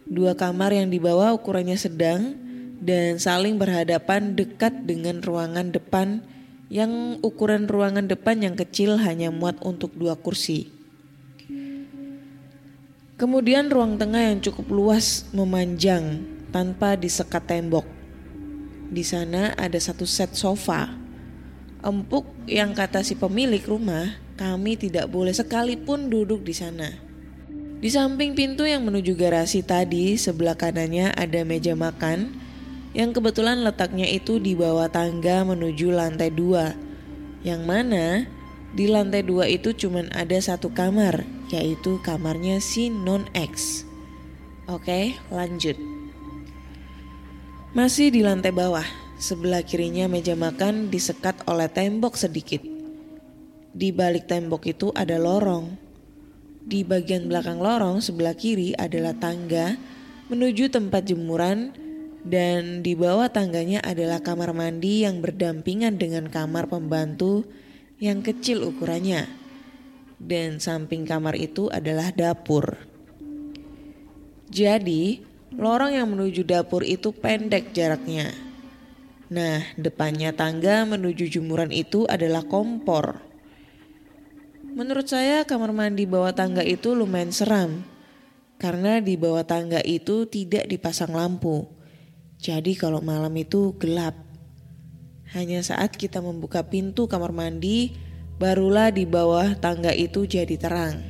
dua 0.07 0.39
kamar 0.39 0.71
yang 0.71 0.87
di 0.87 1.03
bawah 1.03 1.35
ukurannya 1.35 1.75
sedang, 1.75 2.47
dan 2.79 3.19
saling 3.19 3.59
berhadapan 3.59 4.33
dekat 4.33 4.87
dengan 4.87 5.19
ruangan 5.19 5.75
depan 5.75 6.23
yang 6.71 7.17
ukuran 7.25 7.67
ruangan 7.67 8.07
depan 8.07 8.39
yang 8.39 8.55
kecil 8.55 8.95
hanya 9.01 9.33
muat 9.33 9.59
untuk 9.59 9.91
dua 9.97 10.15
kursi. 10.15 10.71
Kemudian 13.19 13.67
ruang 13.67 13.99
tengah 13.99 14.31
yang 14.31 14.39
cukup 14.39 14.71
luas 14.71 15.27
memanjang 15.35 16.23
tanpa 16.55 16.95
disekat 16.95 17.43
tembok. 17.51 17.83
Di 18.87 19.03
sana 19.03 19.51
ada 19.59 19.75
satu 19.75 20.07
set 20.07 20.39
sofa. 20.39 20.87
Empuk 21.83 22.23
yang 22.47 22.71
kata 22.71 23.03
si 23.03 23.19
pemilik 23.19 23.59
rumah, 23.67 24.15
kami 24.39 24.79
tidak 24.79 25.11
boleh 25.11 25.35
sekalipun 25.35 26.07
duduk 26.07 26.47
di 26.47 26.55
sana. 26.55 26.95
Di 27.79 27.91
samping 27.91 28.35
pintu 28.39 28.63
yang 28.63 28.87
menuju 28.87 29.19
garasi 29.19 29.67
tadi, 29.67 30.15
sebelah 30.15 30.55
kanannya 30.55 31.11
ada 31.11 31.43
meja 31.43 31.75
makan 31.75 32.38
yang 32.93 33.13
kebetulan 33.13 33.61
letaknya 33.61 34.09
itu 34.09 34.41
di 34.41 34.57
bawah 34.57 34.89
tangga 34.89 35.45
menuju 35.45 35.93
lantai 35.93 36.33
dua. 36.33 36.73
Yang 37.45 37.61
mana 37.63 38.05
di 38.73 38.85
lantai 38.89 39.21
dua 39.21 39.45
itu 39.45 39.73
cuma 39.77 40.05
ada 40.13 40.37
satu 40.41 40.73
kamar, 40.73 41.25
yaitu 41.53 42.01
kamarnya 42.01 42.57
si 42.57 42.89
non-X. 42.89 43.85
Oke, 44.69 45.17
lanjut. 45.33 45.77
Masih 47.73 48.09
di 48.09 48.25
lantai 48.25 48.49
bawah, 48.49 48.85
sebelah 49.21 49.61
kirinya 49.61 50.09
meja 50.09 50.33
makan 50.33 50.89
disekat 50.89 51.45
oleh 51.45 51.69
tembok 51.69 52.17
sedikit. 52.17 52.61
Di 53.69 53.93
balik 53.93 54.25
tembok 54.25 54.65
itu 54.65 54.89
ada 54.97 55.21
lorong. 55.21 55.77
Di 56.65 56.81
bagian 56.81 57.29
belakang 57.29 57.61
lorong 57.61 58.01
sebelah 58.01 58.33
kiri 58.33 58.73
adalah 58.77 59.13
tangga 59.17 59.77
menuju 60.29 60.69
tempat 60.69 61.05
jemuran 61.05 61.73
dan 62.29 62.85
di 62.85 62.93
bawah 62.93 63.25
tangganya 63.33 63.81
adalah 63.81 64.21
kamar 64.21 64.53
mandi 64.53 65.01
yang 65.01 65.17
berdampingan 65.17 65.97
dengan 65.97 66.29
kamar 66.29 66.69
pembantu 66.69 67.41
yang 67.97 68.21
kecil 68.21 68.69
ukurannya. 68.69 69.25
Dan 70.21 70.61
samping 70.61 71.09
kamar 71.09 71.33
itu 71.33 71.73
adalah 71.73 72.13
dapur. 72.13 72.77
Jadi, 74.45 75.25
lorong 75.57 75.97
yang 75.97 76.05
menuju 76.13 76.45
dapur 76.45 76.85
itu 76.85 77.09
pendek 77.09 77.73
jaraknya. 77.73 78.29
Nah, 79.33 79.65
depannya 79.73 80.29
tangga 80.29 80.85
menuju 80.85 81.33
jemuran 81.33 81.73
itu 81.73 82.05
adalah 82.05 82.45
kompor. 82.45 83.25
Menurut 84.69 85.09
saya 85.09 85.49
kamar 85.49 85.73
mandi 85.73 86.05
bawah 86.05 86.37
tangga 86.37 86.61
itu 86.61 86.93
lumayan 86.93 87.33
seram. 87.33 87.81
Karena 88.61 89.01
di 89.01 89.17
bawah 89.17 89.47
tangga 89.47 89.81
itu 89.81 90.29
tidak 90.29 90.69
dipasang 90.69 91.15
lampu 91.15 91.78
jadi 92.39 92.71
kalau 92.79 93.03
malam 93.03 93.35
itu 93.35 93.75
gelap. 93.75 94.15
Hanya 95.35 95.59
saat 95.59 95.99
kita 95.99 96.23
membuka 96.23 96.63
pintu 96.63 97.05
kamar 97.05 97.35
mandi, 97.35 97.93
barulah 98.39 98.95
di 98.95 99.03
bawah 99.03 99.59
tangga 99.59 99.91
itu 99.91 100.23
jadi 100.23 100.55
terang. 100.55 101.03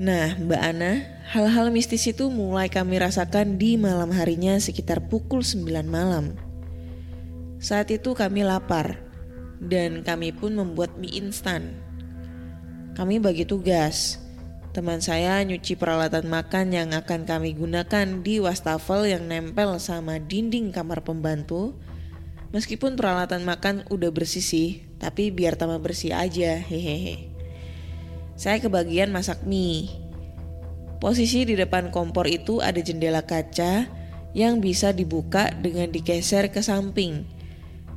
Nah, 0.00 0.40
Mbak 0.40 0.62
Ana, 0.64 1.04
hal-hal 1.28 1.68
mistis 1.68 2.08
itu 2.08 2.32
mulai 2.32 2.72
kami 2.72 2.96
rasakan 2.96 3.60
di 3.60 3.76
malam 3.76 4.08
harinya 4.08 4.56
sekitar 4.56 5.04
pukul 5.04 5.44
9 5.44 5.68
malam. 5.84 6.32
Saat 7.60 7.92
itu 7.92 8.16
kami 8.16 8.40
lapar 8.40 8.98
dan 9.60 10.00
kami 10.00 10.32
pun 10.32 10.56
membuat 10.56 10.96
mie 10.96 11.20
instan. 11.20 11.76
Kami 12.96 13.20
bagi 13.20 13.44
tugas. 13.44 14.21
Teman 14.72 15.04
saya 15.04 15.36
nyuci 15.44 15.76
peralatan 15.76 16.32
makan 16.32 16.72
yang 16.72 16.96
akan 16.96 17.28
kami 17.28 17.52
gunakan 17.52 18.24
di 18.24 18.40
wastafel 18.40 19.04
yang 19.04 19.28
nempel 19.28 19.76
sama 19.76 20.16
dinding 20.16 20.72
kamar 20.72 21.04
pembantu. 21.04 21.76
Meskipun 22.56 22.96
peralatan 22.96 23.44
makan 23.44 23.84
udah 23.92 24.08
bersih 24.08 24.40
sih, 24.40 24.80
tapi 24.96 25.28
biar 25.28 25.60
tambah 25.60 25.76
bersih 25.76 26.16
aja, 26.16 26.56
hehehe. 26.56 27.28
Saya 28.32 28.64
kebagian 28.64 29.12
masak 29.12 29.44
mie. 29.44 29.92
Posisi 31.04 31.44
di 31.44 31.52
depan 31.52 31.92
kompor 31.92 32.24
itu 32.24 32.64
ada 32.64 32.80
jendela 32.80 33.28
kaca 33.28 33.92
yang 34.32 34.64
bisa 34.64 34.96
dibuka 34.96 35.52
dengan 35.52 35.92
digeser 35.92 36.48
ke 36.48 36.64
samping. 36.64 37.28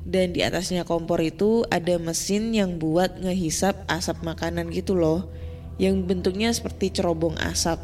Dan 0.04 0.36
di 0.36 0.44
atasnya 0.44 0.84
kompor 0.84 1.24
itu 1.24 1.64
ada 1.72 1.96
mesin 2.04 2.52
yang 2.52 2.84
buat 2.84 3.16
ngehisap 3.24 3.88
asap 3.88 4.28
makanan 4.28 4.76
gitu 4.76 5.00
loh 5.00 5.32
yang 5.76 6.08
bentuknya 6.08 6.52
seperti 6.56 6.96
cerobong 6.96 7.36
asap. 7.40 7.80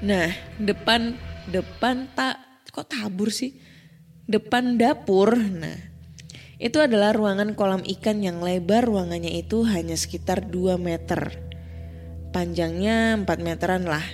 Nah, 0.00 0.32
depan 0.56 1.14
depan 1.52 2.08
tak 2.16 2.40
kok 2.72 2.88
tabur 2.88 3.28
sih? 3.28 3.60
Depan 4.24 4.80
dapur. 4.80 5.36
Nah, 5.36 5.76
itu 6.56 6.80
adalah 6.80 7.12
ruangan 7.12 7.52
kolam 7.52 7.84
ikan 7.84 8.24
yang 8.24 8.40
lebar 8.40 8.88
ruangannya 8.88 9.32
itu 9.36 9.66
hanya 9.68 9.96
sekitar 9.98 10.48
2 10.48 10.80
meter. 10.80 11.36
Panjangnya 12.30 13.18
4 13.20 13.26
meteran 13.42 13.84
lah. 13.84 14.04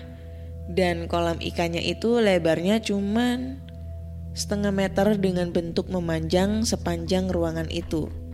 Dan 0.66 1.07
kolam 1.07 1.38
ikannya 1.38 1.87
itu 1.87 2.18
lebarnya 2.18 2.83
cuman 2.83 3.62
setengah 4.35 4.74
meter 4.74 5.14
dengan 5.14 5.55
bentuk 5.55 5.87
memanjang 5.87 6.66
sepanjang 6.66 7.31
ruangan 7.31 7.70
itu. 7.70 8.25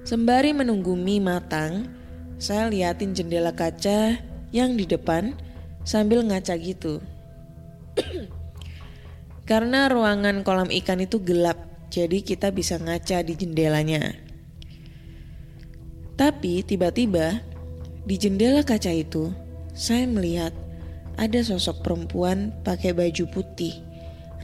Sembari 0.00 0.56
menunggu 0.56 0.96
mie 0.96 1.20
matang, 1.20 1.84
saya 2.40 2.72
liatin 2.72 3.12
jendela 3.12 3.52
kaca 3.52 4.16
yang 4.48 4.72
di 4.72 4.88
depan 4.88 5.36
sambil 5.84 6.24
ngaca 6.24 6.56
gitu. 6.56 7.04
Karena 9.48 9.92
ruangan 9.92 10.40
kolam 10.40 10.72
ikan 10.72 11.04
itu 11.04 11.20
gelap, 11.20 11.60
jadi 11.92 12.24
kita 12.24 12.48
bisa 12.48 12.80
ngaca 12.80 13.20
di 13.20 13.34
jendelanya. 13.36 14.16
Tapi 16.16 16.64
tiba-tiba 16.64 17.44
di 18.08 18.16
jendela 18.16 18.64
kaca 18.64 18.92
itu, 18.96 19.28
saya 19.76 20.08
melihat 20.08 20.56
ada 21.20 21.44
sosok 21.44 21.84
perempuan 21.84 22.56
pakai 22.64 22.96
baju 22.96 23.28
putih, 23.28 23.76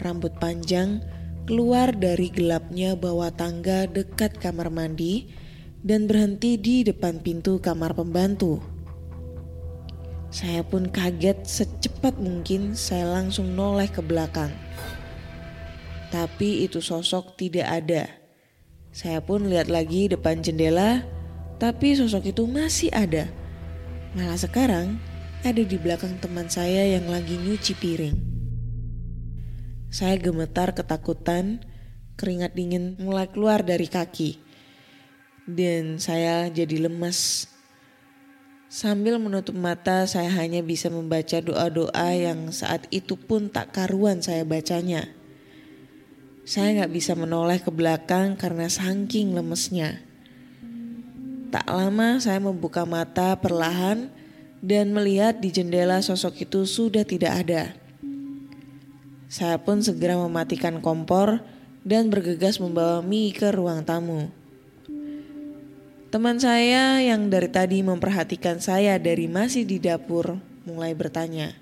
rambut 0.04 0.36
panjang, 0.36 1.00
keluar 1.48 1.96
dari 1.96 2.28
gelapnya 2.28 2.92
bawah 2.92 3.32
tangga 3.32 3.88
dekat 3.88 4.36
kamar 4.36 4.68
mandi 4.68 5.45
dan 5.82 6.08
berhenti 6.08 6.56
di 6.56 6.86
depan 6.86 7.20
pintu 7.20 7.58
kamar 7.60 7.92
pembantu. 7.92 8.62
Saya 10.30 10.60
pun 10.66 10.92
kaget 10.92 11.48
secepat 11.48 12.20
mungkin 12.20 12.76
saya 12.76 13.08
langsung 13.08 13.56
noleh 13.56 13.88
ke 13.88 14.04
belakang. 14.04 14.52
Tapi 16.12 16.68
itu 16.68 16.84
sosok 16.84 17.34
tidak 17.40 17.66
ada. 17.66 18.04
Saya 18.92 19.20
pun 19.20 19.48
lihat 19.48 19.68
lagi 19.68 20.08
depan 20.08 20.40
jendela, 20.40 21.04
tapi 21.60 21.92
sosok 21.96 22.32
itu 22.32 22.44
masih 22.48 22.92
ada. 22.92 23.28
Malah 24.16 24.40
sekarang 24.40 24.96
ada 25.44 25.60
di 25.60 25.76
belakang 25.76 26.16
teman 26.20 26.48
saya 26.48 26.84
yang 26.96 27.08
lagi 27.08 27.36
nyuci 27.36 27.76
piring. 27.76 28.16
Saya 29.92 30.16
gemetar 30.20 30.72
ketakutan, 30.76 31.64
keringat 32.16 32.56
dingin 32.56 32.96
mulai 33.00 33.28
keluar 33.28 33.60
dari 33.60 33.88
kaki. 33.88 34.45
Dan 35.46 36.02
saya 36.02 36.50
jadi 36.50 36.90
lemas. 36.90 37.46
Sambil 38.66 39.22
menutup 39.22 39.54
mata, 39.54 40.02
saya 40.10 40.26
hanya 40.42 40.58
bisa 40.58 40.90
membaca 40.90 41.38
doa-doa 41.38 42.10
yang 42.18 42.50
saat 42.50 42.90
itu 42.90 43.14
pun 43.14 43.46
tak 43.46 43.70
karuan 43.70 44.18
saya 44.18 44.42
bacanya. 44.42 45.06
Saya 46.42 46.82
nggak 46.82 46.92
bisa 46.94 47.14
menoleh 47.14 47.62
ke 47.62 47.70
belakang 47.70 48.34
karena 48.34 48.66
saking 48.66 49.38
lemesnya. 49.38 50.02
Tak 51.54 51.66
lama 51.70 52.18
saya 52.18 52.42
membuka 52.42 52.82
mata 52.82 53.38
perlahan 53.38 54.10
dan 54.58 54.90
melihat 54.90 55.38
di 55.38 55.54
jendela 55.54 56.02
sosok 56.02 56.42
itu 56.42 56.66
sudah 56.66 57.06
tidak 57.06 57.46
ada. 57.46 57.62
Saya 59.30 59.58
pun 59.62 59.78
segera 59.78 60.18
mematikan 60.18 60.82
kompor 60.82 61.42
dan 61.86 62.10
bergegas 62.10 62.58
membawa 62.58 62.98
mie 62.98 63.30
ke 63.30 63.50
ruang 63.50 63.86
tamu. 63.86 64.30
Teman 66.16 66.40
saya 66.40 66.96
yang 67.04 67.28
dari 67.28 67.44
tadi 67.44 67.84
memperhatikan 67.84 68.56
saya 68.56 68.96
dari 68.96 69.28
masih 69.28 69.68
di 69.68 69.76
dapur 69.76 70.40
mulai 70.64 70.96
bertanya. 70.96 71.52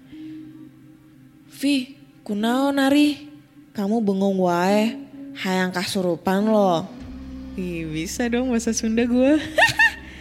Vi, 1.51 1.99
kunao 2.23 2.71
nari? 2.71 3.35
Kamu 3.75 3.99
bengong 3.99 4.39
wae, 4.39 4.95
hayang 5.43 5.75
kasurupan 5.75 6.47
lo. 6.47 6.87
Ih, 7.59 7.83
bisa 7.91 8.31
dong 8.31 8.55
bahasa 8.55 8.71
Sunda 8.71 9.03
gue. 9.03 9.43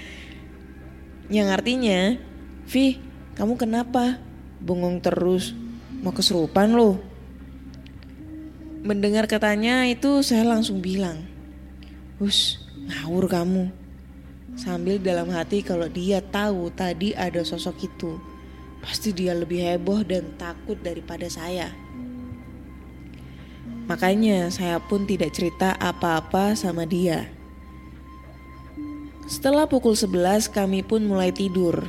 yang 1.37 1.53
artinya, 1.53 2.17
Vi, 2.65 2.97
kamu 3.37 3.53
kenapa? 3.53 4.17
Bengong 4.57 4.97
terus, 4.97 5.53
mau 6.01 6.09
kesurupan 6.09 6.73
lo? 6.73 6.97
Mendengar 8.81 9.29
katanya 9.29 9.85
itu 9.85 10.25
saya 10.25 10.41
langsung 10.41 10.81
bilang, 10.81 11.21
Hus, 12.17 12.57
ngawur 12.89 13.29
kamu. 13.29 13.82
Sambil 14.53 15.01
dalam 15.01 15.33
hati 15.33 15.65
kalau 15.65 15.89
dia 15.89 16.21
tahu 16.21 16.69
tadi 16.69 17.17
ada 17.17 17.41
sosok 17.41 17.89
itu, 17.89 18.21
pasti 18.85 19.09
dia 19.09 19.33
lebih 19.33 19.65
heboh 19.65 20.05
dan 20.05 20.29
takut 20.37 20.77
daripada 20.77 21.25
saya. 21.25 21.73
Makanya 23.89 24.47
saya 24.53 24.79
pun 24.79 25.09
tidak 25.09 25.33
cerita 25.35 25.75
apa-apa 25.75 26.53
sama 26.53 26.85
dia. 26.85 27.27
Setelah 29.25 29.65
pukul 29.65 29.97
11 29.97 30.51
kami 30.53 30.85
pun 30.85 31.03
mulai 31.03 31.33
tidur 31.33 31.87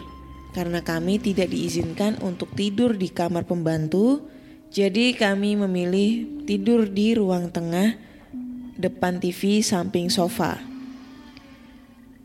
karena 0.55 0.81
kami 0.81 1.19
tidak 1.19 1.51
diizinkan 1.51 2.17
untuk 2.23 2.55
tidur 2.55 2.95
di 2.95 3.11
kamar 3.11 3.45
pembantu, 3.45 4.23
jadi 4.71 5.15
kami 5.15 5.59
memilih 5.59 6.43
tidur 6.47 6.87
di 6.87 7.15
ruang 7.19 7.51
tengah 7.51 7.99
depan 8.79 9.19
TV 9.19 9.63
samping 9.63 10.11
sofa. 10.11 10.74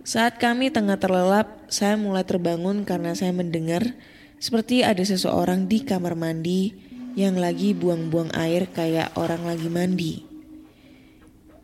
Saat 0.10 0.42
kami 0.42 0.74
tengah 0.74 0.98
terlelap, 0.98 1.70
saya 1.70 1.94
mulai 1.94 2.26
terbangun 2.26 2.82
karena 2.82 3.14
saya 3.14 3.30
mendengar 3.30 3.94
seperti 4.42 4.82
ada 4.82 5.06
seseorang 5.06 5.70
di 5.70 5.86
kamar 5.86 6.18
mandi 6.18 6.74
yang 7.14 7.38
lagi 7.38 7.78
buang-buang 7.78 8.34
air 8.34 8.66
kayak 8.74 9.14
orang 9.14 9.46
lagi 9.46 9.70
mandi. 9.70 10.26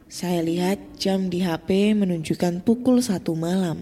Saya 0.06 0.46
lihat 0.46 0.78
jam 1.02 1.34
di 1.34 1.42
HP 1.42 1.98
menunjukkan 1.98 2.62
pukul 2.62 3.02
satu 3.02 3.34
malam. 3.34 3.82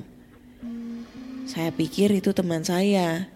Saya 1.44 1.76
pikir 1.76 2.16
itu 2.16 2.32
teman 2.32 2.64
saya, 2.64 3.28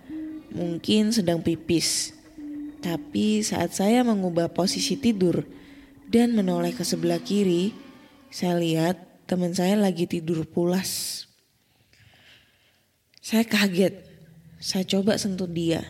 mungkin 0.56 1.12
sedang 1.12 1.44
pipis. 1.44 2.16
Tapi 2.80 3.44
saat 3.44 3.76
saya 3.76 4.00
mengubah 4.08 4.48
posisi 4.48 4.96
tidur 4.96 5.44
dan 6.08 6.40
menoleh 6.40 6.72
ke 6.72 6.88
sebelah 6.88 7.20
kiri, 7.20 7.76
saya 8.32 8.56
lihat 8.56 9.07
teman 9.28 9.52
saya 9.52 9.76
lagi 9.76 10.08
tidur 10.08 10.48
pulas. 10.48 11.28
Saya 13.20 13.44
kaget. 13.44 14.08
Saya 14.56 14.88
coba 14.88 15.20
sentuh 15.20 15.52
dia. 15.52 15.84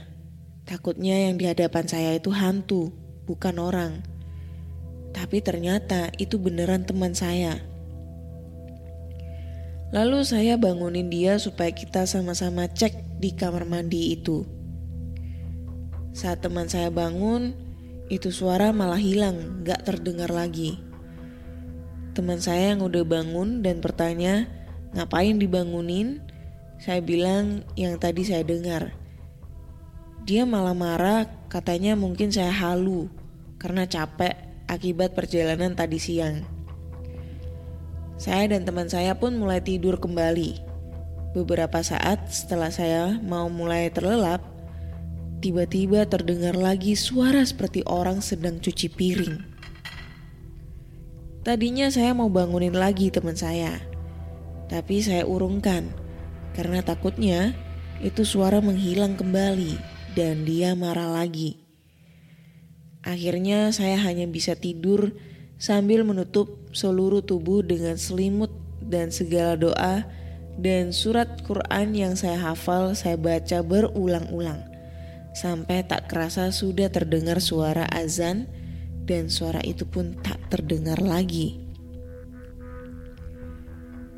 Takutnya 0.65 1.29
yang 1.29 1.37
di 1.37 1.45
hadapan 1.45 1.85
saya 1.85 2.17
itu 2.17 2.33
hantu, 2.33 2.89
bukan 3.29 3.61
orang. 3.61 4.01
Tapi 5.13 5.45
ternyata 5.45 6.09
itu 6.17 6.41
beneran 6.41 6.89
teman 6.89 7.13
saya. 7.13 7.61
Lalu 9.93 10.25
saya 10.25 10.57
bangunin 10.57 11.07
dia 11.07 11.37
supaya 11.37 11.69
kita 11.69 12.09
sama-sama 12.09 12.65
cek 12.65 13.21
di 13.21 13.37
kamar 13.37 13.69
mandi 13.69 14.17
itu. 14.17 14.49
Saat 16.11 16.41
teman 16.41 16.65
saya 16.65 16.89
bangun, 16.89 17.53
itu 18.09 18.33
suara 18.33 18.73
malah 18.73 18.99
hilang, 18.99 19.61
gak 19.61 19.85
terdengar 19.85 20.33
lagi. 20.33 20.86
Teman 22.17 22.41
saya 22.41 22.73
yang 22.73 22.81
udah 22.81 23.05
bangun 23.05 23.61
dan 23.61 23.77
bertanya, 23.77 24.49
ngapain 24.97 25.37
dibangunin? 25.37 26.17
Saya 26.81 26.97
bilang 26.97 27.61
yang 27.77 28.01
tadi 28.01 28.25
saya 28.25 28.41
dengar. 28.41 28.89
Dia 30.25 30.41
malah 30.49 30.73
marah, 30.73 31.29
katanya 31.45 31.93
mungkin 31.93 32.33
saya 32.33 32.49
halu 32.49 33.05
karena 33.61 33.85
capek 33.85 34.33
akibat 34.65 35.13
perjalanan 35.13 35.77
tadi 35.77 36.01
siang. 36.01 36.41
Saya 38.17 38.49
dan 38.49 38.65
teman 38.65 38.89
saya 38.89 39.13
pun 39.13 39.37
mulai 39.37 39.61
tidur 39.61 40.01
kembali. 40.01 40.57
Beberapa 41.37 41.85
saat 41.85 42.33
setelah 42.33 42.73
saya 42.73 43.21
mau 43.21 43.45
mulai 43.45 43.93
terlelap, 43.93 44.41
tiba-tiba 45.37 46.09
terdengar 46.09 46.57
lagi 46.57 46.97
suara 46.97 47.45
seperti 47.45 47.85
orang 47.85 48.25
sedang 48.25 48.57
cuci 48.57 48.89
piring. 48.89 49.56
Tadinya 51.47 51.87
saya 51.87 52.11
mau 52.11 52.27
bangunin 52.27 52.75
lagi 52.75 53.07
teman 53.07 53.39
saya, 53.39 53.79
tapi 54.67 54.99
saya 54.99 55.23
urungkan 55.23 55.95
karena 56.51 56.83
takutnya 56.83 57.55
itu 58.03 58.27
suara 58.27 58.59
menghilang 58.59 59.15
kembali 59.15 59.79
dan 60.11 60.43
dia 60.43 60.75
marah 60.75 61.07
lagi. 61.07 61.63
Akhirnya 62.99 63.71
saya 63.71 63.95
hanya 63.95 64.27
bisa 64.27 64.59
tidur 64.59 65.15
sambil 65.55 66.03
menutup 66.03 66.67
seluruh 66.75 67.23
tubuh 67.23 67.63
dengan 67.63 67.95
selimut 67.95 68.51
dan 68.83 69.07
segala 69.07 69.55
doa 69.55 70.03
dan 70.59 70.91
surat 70.91 71.47
Quran 71.47 71.95
yang 71.95 72.19
saya 72.19 72.43
hafal 72.43 72.91
saya 72.91 73.15
baca 73.15 73.63
berulang-ulang 73.63 74.67
sampai 75.31 75.87
tak 75.87 76.11
kerasa 76.11 76.51
sudah 76.51 76.91
terdengar 76.91 77.39
suara 77.39 77.87
azan 77.87 78.51
dan 79.07 79.31
suara 79.31 79.63
itu 79.63 79.87
pun 79.87 80.13
tak 80.19 80.37
terdengar 80.51 80.99
lagi. 80.99 81.63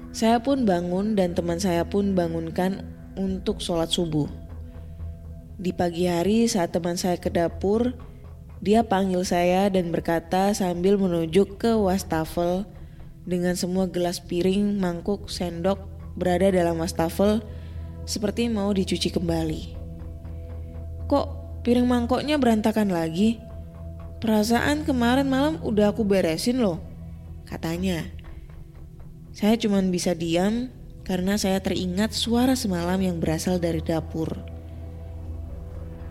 Saya 0.10 0.42
pun 0.42 0.66
bangun 0.66 1.14
dan 1.14 1.38
teman 1.38 1.62
saya 1.62 1.86
pun 1.86 2.18
bangunkan 2.18 2.82
untuk 3.14 3.62
sholat 3.62 3.94
subuh. 3.94 4.26
Di 5.62 5.70
pagi 5.70 6.10
hari 6.10 6.50
saat 6.50 6.74
teman 6.74 6.98
saya 6.98 7.22
ke 7.22 7.30
dapur, 7.30 7.94
dia 8.60 8.84
panggil 8.84 9.22
saya 9.24 9.70
dan 9.70 9.94
berkata 9.94 10.52
sambil 10.52 10.98
menunjuk 10.98 11.62
ke 11.62 11.72
wastafel 11.78 12.66
dengan 13.24 13.54
semua 13.54 13.86
gelas 13.86 14.18
piring, 14.20 14.82
mangkuk, 14.82 15.30
sendok 15.30 15.78
berada 16.18 16.50
dalam 16.50 16.82
wastafel 16.82 17.46
seperti 18.10 18.50
mau 18.50 18.74
dicuci 18.74 19.14
kembali. 19.14 19.62
Kok 21.06 21.28
piring 21.62 21.86
mangkoknya 21.86 22.42
berantakan 22.42 22.90
lagi? 22.90 23.49
Perasaan 24.20 24.84
kemarin 24.84 25.32
malam 25.32 25.64
udah 25.64 25.96
aku 25.96 26.04
beresin 26.04 26.60
loh, 26.60 26.84
katanya. 27.48 28.04
Saya 29.32 29.56
cuma 29.56 29.80
bisa 29.80 30.12
diam 30.12 30.68
karena 31.08 31.40
saya 31.40 31.64
teringat 31.64 32.12
suara 32.12 32.60
semalam 32.60 33.00
yang 33.00 33.24
berasal 33.24 33.64
dari 33.64 33.80
dapur. 33.80 34.44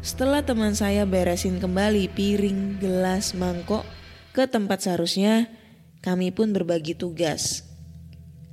Setelah 0.01 0.41
teman 0.41 0.73
saya 0.73 1.05
beresin 1.05 1.61
kembali 1.61 2.09
piring, 2.17 2.81
gelas, 2.81 3.37
mangkok 3.37 3.85
ke 4.33 4.49
tempat 4.49 4.89
seharusnya, 4.89 5.53
kami 6.01 6.33
pun 6.33 6.57
berbagi 6.57 6.97
tugas. 6.97 7.69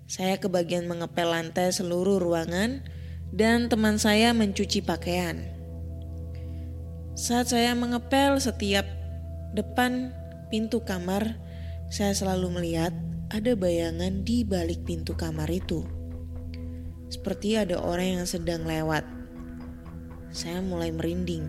Saya 0.04 0.36
kebagian 0.36 0.84
mengepel 0.84 1.32
lantai 1.32 1.72
seluruh 1.72 2.20
ruangan 2.20 2.84
dan 3.32 3.72
teman 3.72 3.96
saya 3.98 4.36
mencuci 4.36 4.84
pakaian. 4.84 5.48
Saat 7.16 7.56
saya 7.56 7.72
mengepel 7.72 8.36
setiap 8.44 8.84
depan 9.56 10.12
pintu 10.52 10.84
kamar, 10.84 11.40
saya 11.88 12.12
selalu 12.12 12.60
melihat 12.60 12.92
ada 13.32 13.56
bayangan 13.56 14.22
di 14.22 14.44
balik 14.44 14.84
pintu 14.84 15.16
kamar 15.16 15.50
itu. 15.50 15.88
Seperti 17.10 17.56
ada 17.56 17.80
orang 17.80 18.22
yang 18.22 18.28
sedang 18.28 18.68
lewat. 18.68 19.08
Saya 20.36 20.60
mulai 20.60 20.92
merinding. 20.92 21.48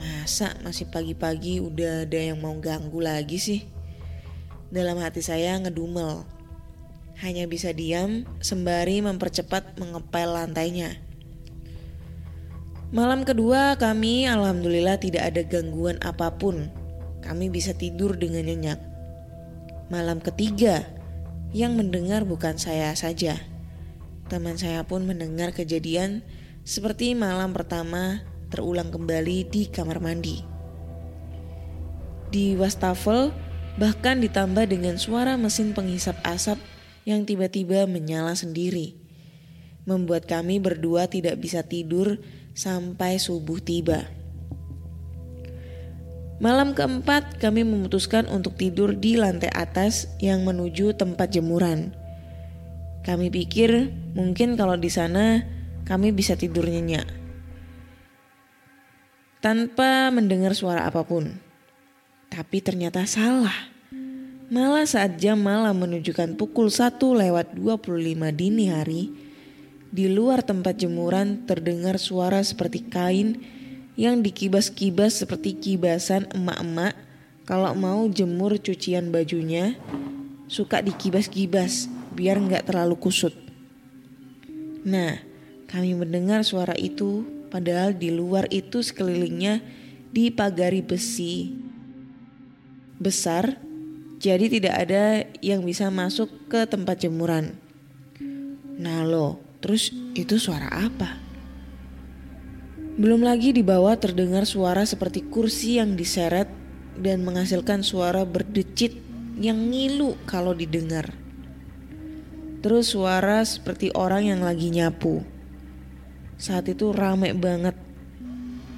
Masa 0.00 0.54
masih 0.62 0.88
pagi-pagi 0.88 1.58
udah 1.58 2.06
ada 2.06 2.16
yang 2.16 2.38
mau 2.38 2.54
ganggu 2.56 3.02
lagi 3.02 3.36
sih? 3.36 3.60
Dalam 4.70 5.02
hati 5.02 5.20
saya 5.20 5.58
ngedumel. 5.58 6.24
Hanya 7.20 7.44
bisa 7.50 7.74
diam 7.74 8.24
sembari 8.40 9.02
mempercepat 9.04 9.76
mengepel 9.76 10.30
lantainya. 10.32 11.09
Malam 12.90 13.22
kedua 13.22 13.78
kami 13.78 14.26
alhamdulillah 14.26 14.98
tidak 14.98 15.30
ada 15.30 15.46
gangguan 15.46 15.94
apa 16.02 16.34
pun. 16.34 16.74
Kami 17.22 17.46
bisa 17.46 17.70
tidur 17.70 18.18
dengan 18.18 18.50
nyenyak. 18.50 18.82
Malam 19.94 20.18
ketiga, 20.18 20.82
yang 21.54 21.78
mendengar 21.78 22.26
bukan 22.26 22.58
saya 22.58 22.90
saja. 22.98 23.38
Teman 24.26 24.58
saya 24.58 24.82
pun 24.82 25.06
mendengar 25.06 25.54
kejadian 25.54 26.26
seperti 26.66 27.14
malam 27.14 27.54
pertama 27.54 28.26
terulang 28.50 28.90
kembali 28.90 29.46
di 29.46 29.70
kamar 29.70 30.02
mandi. 30.02 30.42
Di 32.34 32.58
wastafel 32.58 33.30
bahkan 33.78 34.18
ditambah 34.18 34.66
dengan 34.66 34.98
suara 34.98 35.38
mesin 35.38 35.78
penghisap 35.78 36.18
asap 36.26 36.58
yang 37.06 37.22
tiba-tiba 37.22 37.86
menyala 37.86 38.34
sendiri. 38.34 38.98
Membuat 39.86 40.26
kami 40.26 40.58
berdua 40.58 41.06
tidak 41.06 41.38
bisa 41.38 41.62
tidur 41.62 42.18
sampai 42.54 43.16
subuh 43.16 43.58
tiba. 43.62 44.06
Malam 46.40 46.72
keempat 46.72 47.36
kami 47.36 47.68
memutuskan 47.68 48.24
untuk 48.32 48.56
tidur 48.56 48.96
di 48.96 49.20
lantai 49.20 49.52
atas 49.52 50.08
yang 50.24 50.40
menuju 50.48 50.96
tempat 50.96 51.36
jemuran. 51.36 51.92
Kami 53.04 53.28
pikir 53.28 53.92
mungkin 54.16 54.56
kalau 54.56 54.80
di 54.80 54.88
sana 54.88 55.44
kami 55.84 56.16
bisa 56.16 56.40
tidur 56.40 56.64
nyenyak. 56.64 57.04
Tanpa 59.44 60.08
mendengar 60.08 60.56
suara 60.56 60.88
apa 60.88 61.04
pun. 61.04 61.28
Tapi 62.32 62.64
ternyata 62.64 63.04
salah. 63.04 63.72
Malah 64.48 64.88
saat 64.88 65.20
jam 65.20 65.40
malam 65.40 65.76
menunjukkan 65.76 66.40
pukul 66.40 66.72
1 66.72 66.96
lewat 67.00 67.52
25 67.52 68.16
dini 68.32 68.72
hari, 68.72 69.12
di 69.90 70.06
luar 70.06 70.46
tempat 70.46 70.78
jemuran 70.78 71.46
terdengar 71.46 71.98
suara 71.98 72.38
seperti 72.42 72.86
kain 72.86 73.42
yang 73.98 74.22
dikibas-kibas 74.22 75.18
seperti 75.18 75.58
kibasan 75.58 76.30
emak-emak 76.30 76.94
kalau 77.42 77.74
mau 77.74 78.06
jemur 78.06 78.54
cucian 78.62 79.10
bajunya, 79.10 79.74
suka 80.46 80.78
dikibas-kibas 80.78 81.90
biar 82.14 82.38
nggak 82.38 82.70
terlalu 82.70 82.94
kusut. 82.94 83.34
Nah, 84.86 85.18
kami 85.66 85.98
mendengar 85.98 86.46
suara 86.46 86.78
itu 86.78 87.26
padahal 87.50 87.98
di 87.98 88.14
luar 88.14 88.46
itu 88.54 88.86
sekelilingnya 88.86 89.58
dipagari 90.14 90.82
besi 90.82 91.50
besar 93.02 93.58
jadi 94.20 94.52
tidak 94.52 94.74
ada 94.76 95.24
yang 95.40 95.64
bisa 95.64 95.88
masuk 95.88 96.28
ke 96.52 96.68
tempat 96.68 97.00
jemuran. 97.00 97.56
Nah 98.76 99.00
lo, 99.00 99.40
terus 99.60 99.92
itu 100.16 100.36
suara 100.40 100.68
apa? 100.72 101.20
Belum 103.00 103.24
lagi 103.24 103.56
di 103.56 103.64
bawah 103.64 103.96
terdengar 103.96 104.44
suara 104.44 104.84
seperti 104.84 105.24
kursi 105.24 105.80
yang 105.80 105.96
diseret 105.96 106.52
dan 107.00 107.24
menghasilkan 107.24 107.80
suara 107.80 108.28
berdecit 108.28 108.92
yang 109.40 109.72
ngilu 109.72 110.20
kalau 110.28 110.52
didengar. 110.52 111.16
Terus 112.60 112.92
suara 112.92 113.40
seperti 113.40 113.88
orang 113.96 114.28
yang 114.28 114.40
lagi 114.44 114.68
nyapu. 114.68 115.24
Saat 116.36 116.68
itu 116.68 116.92
rame 116.92 117.32
banget. 117.32 117.72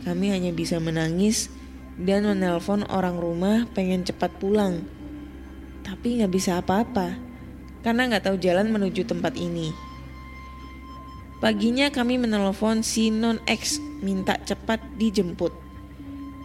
Kami 0.07 0.31
hanya 0.31 0.55
bisa 0.55 0.79
menangis 0.79 1.51
dan 1.99 2.27
menelpon 2.27 2.87
orang 2.87 3.19
rumah 3.19 3.67
pengen 3.75 4.07
cepat 4.07 4.31
pulang. 4.39 4.87
Tapi 5.83 6.23
nggak 6.23 6.31
bisa 6.31 6.63
apa-apa 6.63 7.19
karena 7.83 8.07
nggak 8.07 8.31
tahu 8.31 8.37
jalan 8.39 8.71
menuju 8.71 9.03
tempat 9.03 9.35
ini. 9.35 9.92
Paginya 11.43 11.91
kami 11.91 12.23
menelpon 12.23 12.87
si 12.87 13.11
non 13.11 13.43
X 13.51 13.83
minta 13.99 14.39
cepat 14.39 14.79
dijemput. 14.95 15.51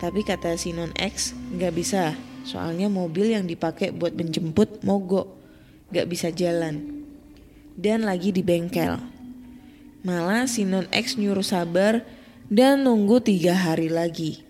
Tapi 0.01 0.25
kata 0.25 0.57
si 0.57 0.73
non 0.73 0.89
X 0.97 1.37
nggak 1.53 1.73
bisa, 1.77 2.17
soalnya 2.41 2.89
mobil 2.89 3.37
yang 3.37 3.45
dipakai 3.45 3.93
buat 3.93 4.17
menjemput 4.17 4.81
mogok, 4.81 5.37
nggak 5.93 6.07
bisa 6.09 6.33
jalan 6.33 7.05
dan 7.77 8.09
lagi 8.09 8.33
di 8.33 8.41
bengkel. 8.41 8.97
Malah 10.01 10.49
si 10.49 10.65
non 10.65 10.89
X 10.89 11.15
nyuruh 11.21 11.45
sabar 11.45 12.01
dan 12.49 12.81
nunggu 12.81 13.21
tiga 13.21 13.53
hari 13.53 13.93
lagi. 13.93 14.41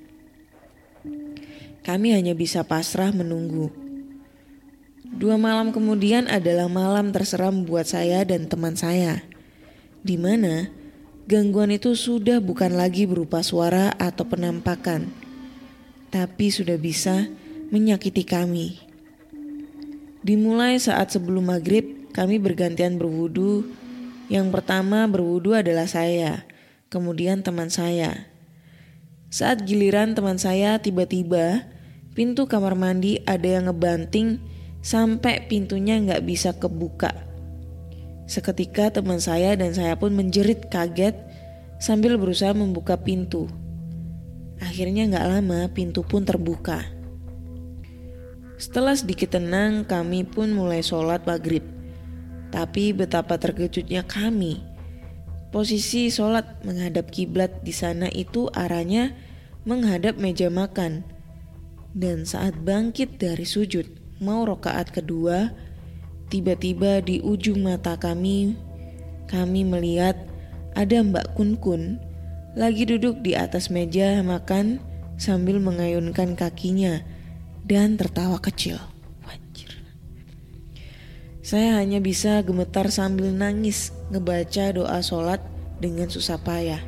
Kami 1.84 2.16
hanya 2.16 2.32
bisa 2.32 2.64
pasrah 2.64 3.12
menunggu. 3.12 3.68
Dua 5.08 5.36
malam 5.36 5.76
kemudian 5.76 6.28
adalah 6.32 6.72
malam 6.72 7.12
terseram 7.12 7.68
buat 7.68 7.88
saya 7.88 8.24
dan 8.24 8.48
teman 8.48 8.76
saya. 8.76 9.24
Di 10.08 10.16
mana 10.16 10.72
gangguan 11.28 11.76
itu 11.76 11.92
sudah 11.92 12.40
bukan 12.40 12.80
lagi 12.80 13.04
berupa 13.04 13.44
suara 13.44 13.92
atau 14.00 14.24
penampakan, 14.24 15.12
tapi 16.08 16.48
sudah 16.48 16.80
bisa 16.80 17.28
menyakiti 17.76 18.24
kami. 18.24 18.80
Dimulai 20.24 20.80
saat 20.80 21.12
sebelum 21.12 21.52
maghrib, 21.52 22.08
kami 22.16 22.40
bergantian 22.40 22.96
berwudu. 22.96 23.68
Yang 24.32 24.48
pertama 24.56 25.04
berwudu 25.12 25.60
adalah 25.60 25.92
saya, 25.92 26.48
kemudian 26.88 27.44
teman 27.44 27.68
saya. 27.68 28.32
Saat 29.28 29.68
giliran 29.68 30.16
teman 30.16 30.40
saya 30.40 30.80
tiba-tiba 30.80 31.68
pintu 32.16 32.48
kamar 32.48 32.80
mandi 32.80 33.20
ada 33.28 33.60
yang 33.60 33.68
ngebanting 33.68 34.40
sampai 34.80 35.52
pintunya 35.52 36.00
nggak 36.00 36.24
bisa 36.24 36.56
kebuka. 36.56 37.27
Seketika 38.28 38.92
teman 38.92 39.24
saya 39.24 39.56
dan 39.56 39.72
saya 39.72 39.96
pun 39.96 40.12
menjerit 40.12 40.68
kaget 40.68 41.16
sambil 41.80 42.20
berusaha 42.20 42.52
membuka 42.52 43.00
pintu. 43.00 43.48
Akhirnya 44.60 45.08
nggak 45.08 45.28
lama 45.32 45.72
pintu 45.72 46.04
pun 46.04 46.28
terbuka. 46.28 46.84
Setelah 48.60 48.98
sedikit 49.00 49.38
tenang, 49.38 49.88
kami 49.88 50.28
pun 50.28 50.52
mulai 50.52 50.84
sholat 50.84 51.24
maghrib. 51.24 51.64
Tapi 52.52 52.92
betapa 52.92 53.40
terkejutnya 53.40 54.04
kami. 54.04 54.60
Posisi 55.54 56.12
sholat 56.12 56.66
menghadap 56.68 57.08
kiblat 57.14 57.64
di 57.64 57.72
sana 57.72 58.12
itu 58.12 58.52
arahnya 58.52 59.16
menghadap 59.64 60.20
meja 60.20 60.52
makan. 60.52 61.06
Dan 61.96 62.28
saat 62.28 62.58
bangkit 62.60 63.22
dari 63.22 63.46
sujud, 63.46 63.88
mau 64.20 64.44
rokaat 64.44 64.90
kedua, 64.90 65.54
tiba-tiba 66.28 67.00
di 67.04 67.24
ujung 67.24 67.64
mata 67.64 67.96
kami, 67.96 68.56
kami 69.28 69.68
melihat 69.68 70.16
ada 70.78 71.02
Mbak 71.04 71.28
Kun 71.36 71.60
Kun 71.60 71.84
lagi 72.58 72.90
duduk 72.90 73.22
di 73.22 73.38
atas 73.38 73.70
meja 73.70 74.18
makan 74.26 74.82
sambil 75.18 75.62
mengayunkan 75.62 76.34
kakinya 76.34 77.02
dan 77.68 78.00
tertawa 78.00 78.40
kecil. 78.40 78.80
Wajir. 79.28 79.78
Saya 81.46 81.78
hanya 81.78 82.02
bisa 82.02 82.42
gemetar 82.42 82.90
sambil 82.90 83.30
nangis 83.30 83.94
ngebaca 84.10 84.74
doa 84.74 85.00
sholat 85.04 85.44
dengan 85.78 86.10
susah 86.10 86.40
payah. 86.42 86.82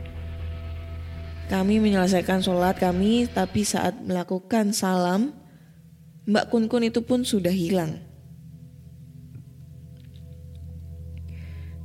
Kami 1.50 1.82
menyelesaikan 1.82 2.46
sholat 2.46 2.78
kami 2.78 3.26
tapi 3.30 3.66
saat 3.66 3.98
melakukan 4.06 4.70
salam 4.70 5.34
Mbak 6.30 6.46
Kun 6.54 6.66
Kun 6.70 6.86
itu 6.86 7.02
pun 7.02 7.26
sudah 7.26 7.50
hilang. 7.50 8.09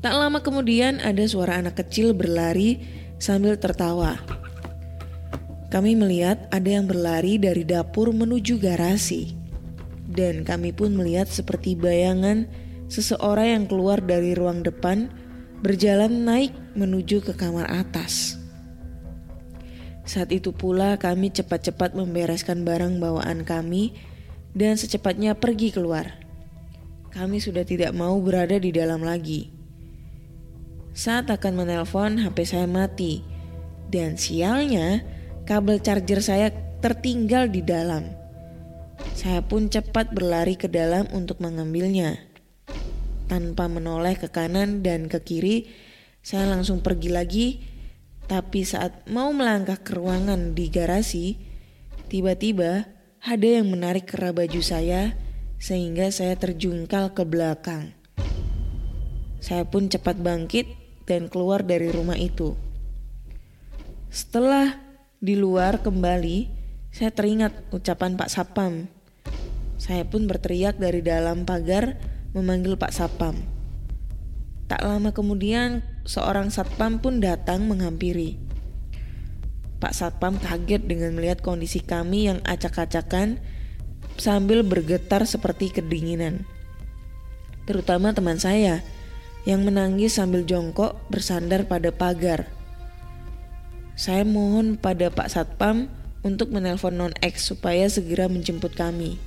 Tak 0.04 0.20
lama 0.20 0.44
kemudian 0.44 1.00
ada 1.00 1.24
suara 1.24 1.64
anak 1.64 1.80
kecil 1.80 2.12
berlari 2.12 2.76
sambil 3.16 3.56
tertawa. 3.56 4.20
Kami 5.72 5.96
melihat 5.96 6.44
ada 6.52 6.68
yang 6.76 6.84
berlari 6.84 7.40
dari 7.40 7.64
dapur 7.64 8.12
menuju 8.12 8.60
garasi. 8.60 9.32
Dan 10.04 10.44
kami 10.44 10.76
pun 10.76 10.92
melihat 10.92 11.24
seperti 11.24 11.72
bayangan 11.72 12.44
seseorang 12.92 13.56
yang 13.56 13.64
keluar 13.64 13.96
dari 14.04 14.36
ruang 14.36 14.60
depan 14.60 15.08
berjalan 15.64 16.28
naik 16.28 16.52
menuju 16.76 17.24
ke 17.24 17.32
kamar 17.32 17.64
atas. 17.72 18.36
Saat 20.04 20.36
itu 20.36 20.52
pula 20.52 21.00
kami 21.00 21.32
cepat-cepat 21.32 21.96
membereskan 21.96 22.60
barang 22.60 23.00
bawaan 23.00 23.48
kami 23.48 23.96
dan 24.52 24.76
secepatnya 24.76 25.32
pergi 25.32 25.72
keluar. 25.72 26.12
Kami 27.08 27.40
sudah 27.40 27.64
tidak 27.64 27.96
mau 27.96 28.20
berada 28.20 28.60
di 28.60 28.68
dalam 28.68 29.00
lagi. 29.00 29.53
Saat 30.94 31.26
akan 31.26 31.66
menelpon, 31.66 32.22
HP 32.22 32.46
saya 32.46 32.70
mati. 32.70 33.26
Dan 33.90 34.14
sialnya, 34.14 35.02
kabel 35.42 35.82
charger 35.82 36.22
saya 36.22 36.54
tertinggal 36.78 37.50
di 37.50 37.66
dalam. 37.66 38.14
Saya 39.18 39.42
pun 39.42 39.66
cepat 39.66 40.14
berlari 40.14 40.54
ke 40.54 40.70
dalam 40.70 41.10
untuk 41.10 41.42
mengambilnya. 41.42 42.22
Tanpa 43.26 43.66
menoleh 43.66 44.14
ke 44.14 44.30
kanan 44.30 44.86
dan 44.86 45.10
ke 45.10 45.18
kiri, 45.18 45.66
saya 46.22 46.46
langsung 46.46 46.78
pergi 46.78 47.10
lagi. 47.10 47.46
Tapi 48.30 48.62
saat 48.62 49.10
mau 49.10 49.34
melangkah 49.34 49.82
ke 49.82 49.98
ruangan 49.98 50.54
di 50.54 50.70
garasi, 50.70 51.34
tiba-tiba 52.06 52.86
ada 53.18 53.48
yang 53.50 53.66
menarik 53.66 54.06
kera 54.06 54.30
baju 54.30 54.62
saya 54.62 55.18
sehingga 55.58 56.14
saya 56.14 56.38
terjungkal 56.38 57.18
ke 57.18 57.26
belakang. 57.26 57.98
Saya 59.42 59.68
pun 59.68 59.92
cepat 59.92 60.22
bangkit 60.22 60.83
dan 61.04 61.28
keluar 61.28 61.64
dari 61.64 61.88
rumah 61.92 62.16
itu. 62.16 62.56
Setelah 64.08 64.78
di 65.20 65.36
luar 65.36 65.80
kembali, 65.80 66.48
saya 66.92 67.10
teringat 67.10 67.74
ucapan 67.74 68.14
Pak 68.14 68.30
Sapam. 68.30 68.86
Saya 69.80 70.06
pun 70.06 70.30
berteriak 70.30 70.78
dari 70.78 71.02
dalam 71.04 71.42
pagar 71.42 71.98
memanggil 72.32 72.78
Pak 72.78 72.92
Sapam. 72.92 73.36
Tak 74.64 74.80
lama 74.80 75.12
kemudian 75.12 75.84
seorang 76.08 76.48
satpam 76.48 76.96
pun 76.96 77.20
datang 77.20 77.68
menghampiri. 77.68 78.40
Pak 79.76 79.92
Satpam 79.92 80.40
kaget 80.40 80.88
dengan 80.88 81.12
melihat 81.12 81.44
kondisi 81.44 81.84
kami 81.84 82.32
yang 82.32 82.40
acak-acakan 82.48 83.36
sambil 84.16 84.64
bergetar 84.64 85.28
seperti 85.28 85.68
kedinginan. 85.68 86.48
Terutama 87.68 88.16
teman 88.16 88.40
saya 88.40 88.80
yang 89.44 89.64
menangis 89.64 90.16
sambil 90.16 90.44
jongkok 90.44 90.96
bersandar 91.12 91.68
pada 91.68 91.92
pagar. 91.92 92.48
Saya 93.94 94.26
mohon 94.26 94.74
pada 94.74 95.12
Pak 95.12 95.30
Satpam 95.30 95.86
untuk 96.24 96.50
menelpon 96.50 96.96
non 96.96 97.14
X 97.20 97.52
supaya 97.52 97.86
segera 97.86 98.26
menjemput 98.26 98.74
kami. 98.74 99.20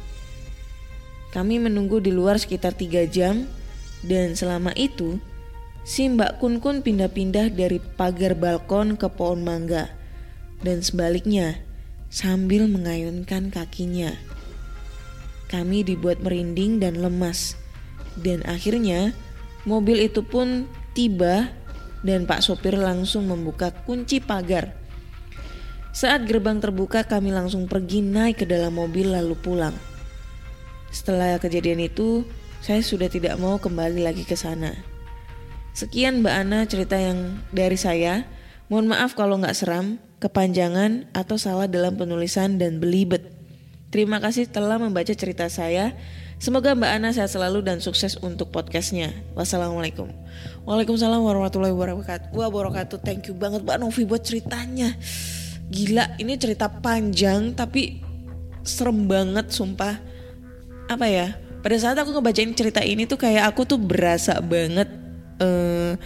Kami 1.31 1.61
menunggu 1.61 2.01
di 2.01 2.09
luar 2.09 2.41
sekitar 2.41 2.73
tiga 2.73 3.05
jam 3.05 3.45
dan 4.01 4.33
selama 4.33 4.73
itu 4.73 5.21
si 5.85 6.09
Mbak 6.09 6.41
Kun 6.41 6.57
Kun 6.59 6.81
pindah-pindah 6.81 7.53
dari 7.53 7.77
pagar 7.77 8.33
balkon 8.33 8.97
ke 8.97 9.07
pohon 9.07 9.45
mangga 9.45 9.93
dan 10.65 10.81
sebaliknya 10.81 11.61
sambil 12.09 12.65
mengayunkan 12.65 13.53
kakinya. 13.53 14.17
Kami 15.47 15.85
dibuat 15.85 16.19
merinding 16.19 16.83
dan 16.83 16.99
lemas 16.99 17.55
dan 18.19 18.43
akhirnya 18.43 19.15
mobil 19.67 20.07
itu 20.07 20.23
pun 20.23 20.65
tiba 20.95 21.51
dan 22.01 22.23
Pak 22.23 22.39
sopir 22.39 22.79
langsung 22.79 23.27
membuka 23.27 23.75
kunci 23.83 24.23
pagar. 24.23 24.71
Saat 25.91 26.29
gerbang 26.29 26.63
terbuka 26.63 27.03
kami 27.03 27.35
langsung 27.35 27.67
pergi 27.67 27.99
naik 27.99 28.41
ke 28.41 28.45
dalam 28.47 28.79
mobil 28.79 29.11
lalu 29.11 29.35
pulang. 29.35 29.75
Setelah 30.87 31.35
kejadian 31.41 31.83
itu, 31.83 32.23
saya 32.63 32.79
sudah 32.79 33.11
tidak 33.11 33.35
mau 33.37 33.59
kembali 33.59 34.01
lagi 34.01 34.23
ke 34.23 34.39
sana. 34.39 34.71
Sekian 35.75 36.25
Mbak 36.25 36.35
Ana 36.37 36.59
cerita 36.65 36.97
yang 36.97 37.37
dari 37.53 37.77
saya. 37.77 38.25
Mohon 38.67 38.97
maaf 38.97 39.13
kalau 39.13 39.37
nggak 39.39 39.55
seram, 39.55 40.01
kepanjangan, 40.19 41.07
atau 41.13 41.37
salah 41.39 41.69
dalam 41.69 41.95
penulisan 41.95 42.59
dan 42.59 42.81
belibet. 42.81 43.29
Terima 43.93 44.19
kasih 44.19 44.49
telah 44.49 44.75
membaca 44.81 45.13
cerita 45.15 45.47
saya. 45.47 45.95
Semoga 46.37 46.77
Mbak 46.77 46.91
Ana 47.01 47.09
sehat 47.09 47.33
selalu 47.33 47.65
dan 47.65 47.81
sukses 47.81 48.13
untuk 48.21 48.53
podcastnya. 48.53 49.09
Wassalamualaikum. 49.33 50.05
Waalaikumsalam 50.69 51.25
warahmatullahi 51.25 51.73
wabarakatuh. 52.29 53.01
Thank 53.01 53.33
you 53.33 53.35
banget 53.35 53.65
Mbak 53.65 53.81
Novi 53.81 54.05
buat 54.05 54.21
ceritanya. 54.21 54.93
Gila, 55.73 56.13
ini 56.21 56.37
cerita 56.37 56.69
panjang 56.69 57.57
tapi 57.57 58.05
serem 58.61 59.09
banget 59.09 59.49
sumpah. 59.49 59.97
Apa 60.85 61.09
ya? 61.09 61.33
Pada 61.65 61.73
saat 61.81 61.97
aku 61.97 62.13
ngebacain 62.13 62.53
cerita 62.53 62.85
ini 62.85 63.09
tuh 63.09 63.17
kayak 63.17 63.49
aku 63.49 63.65
tuh 63.65 63.81
berasa 63.81 64.37
banget 64.37 64.87
eh 65.41 65.97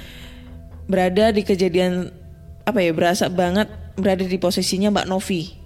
berada 0.88 1.36
di 1.36 1.44
kejadian 1.44 2.08
apa 2.64 2.80
ya? 2.80 2.96
Berasa 2.96 3.28
banget 3.28 3.68
berada 4.00 4.24
di 4.24 4.40
posisinya 4.40 4.96
Mbak 4.96 5.08
Novi 5.12 5.61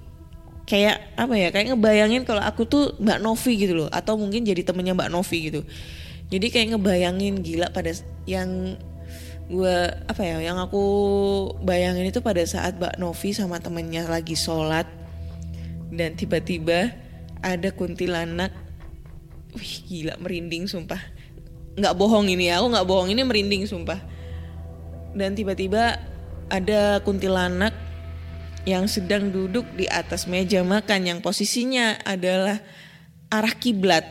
kayak 0.65 1.13
apa 1.13 1.33
ya 1.37 1.53
kayak 1.53 1.73
ngebayangin 1.73 2.25
kalau 2.25 2.41
aku 2.41 2.65
tuh 2.65 2.97
Mbak 2.97 3.19
Novi 3.21 3.53
gitu 3.53 3.73
loh 3.85 3.89
atau 3.93 4.17
mungkin 4.17 4.41
jadi 4.41 4.65
temennya 4.65 4.97
Mbak 4.97 5.09
Novi 5.13 5.37
gitu. 5.53 5.61
Jadi 6.33 6.49
kayak 6.49 6.67
ngebayangin 6.73 7.45
gila 7.45 7.69
pada 7.69 7.93
yang 8.25 8.81
gue 9.45 9.77
apa 10.09 10.25
ya 10.25 10.41
yang 10.41 10.57
aku 10.57 10.81
bayangin 11.61 12.09
itu 12.09 12.17
pada 12.25 12.41
saat 12.49 12.81
Mbak 12.81 12.97
Novi 12.97 13.29
sama 13.29 13.61
temennya 13.61 14.09
lagi 14.09 14.33
sholat 14.33 14.89
dan 15.93 16.17
tiba-tiba 16.17 16.97
ada 17.45 17.69
kuntilanak. 17.69 18.49
Wih 19.53 19.75
gila 19.85 20.17
merinding 20.17 20.65
sumpah. 20.65 20.99
Nggak 21.77 21.93
bohong 21.93 22.25
ini 22.25 22.49
ya 22.49 22.57
aku 22.57 22.73
nggak 22.73 22.87
bohong 22.89 23.13
ini 23.13 23.21
merinding 23.21 23.69
sumpah. 23.69 24.01
Dan 25.13 25.37
tiba-tiba 25.37 26.01
ada 26.49 26.99
kuntilanak 27.05 27.84
yang 28.65 28.89
sedang 28.89 29.29
duduk 29.29 29.63
di 29.77 29.85
atas 29.85 30.25
meja 30.25 30.65
makan 30.65 31.05
yang 31.05 31.19
posisinya 31.21 32.01
adalah 32.01 32.57
arah 33.29 33.53
kiblat 33.53 34.03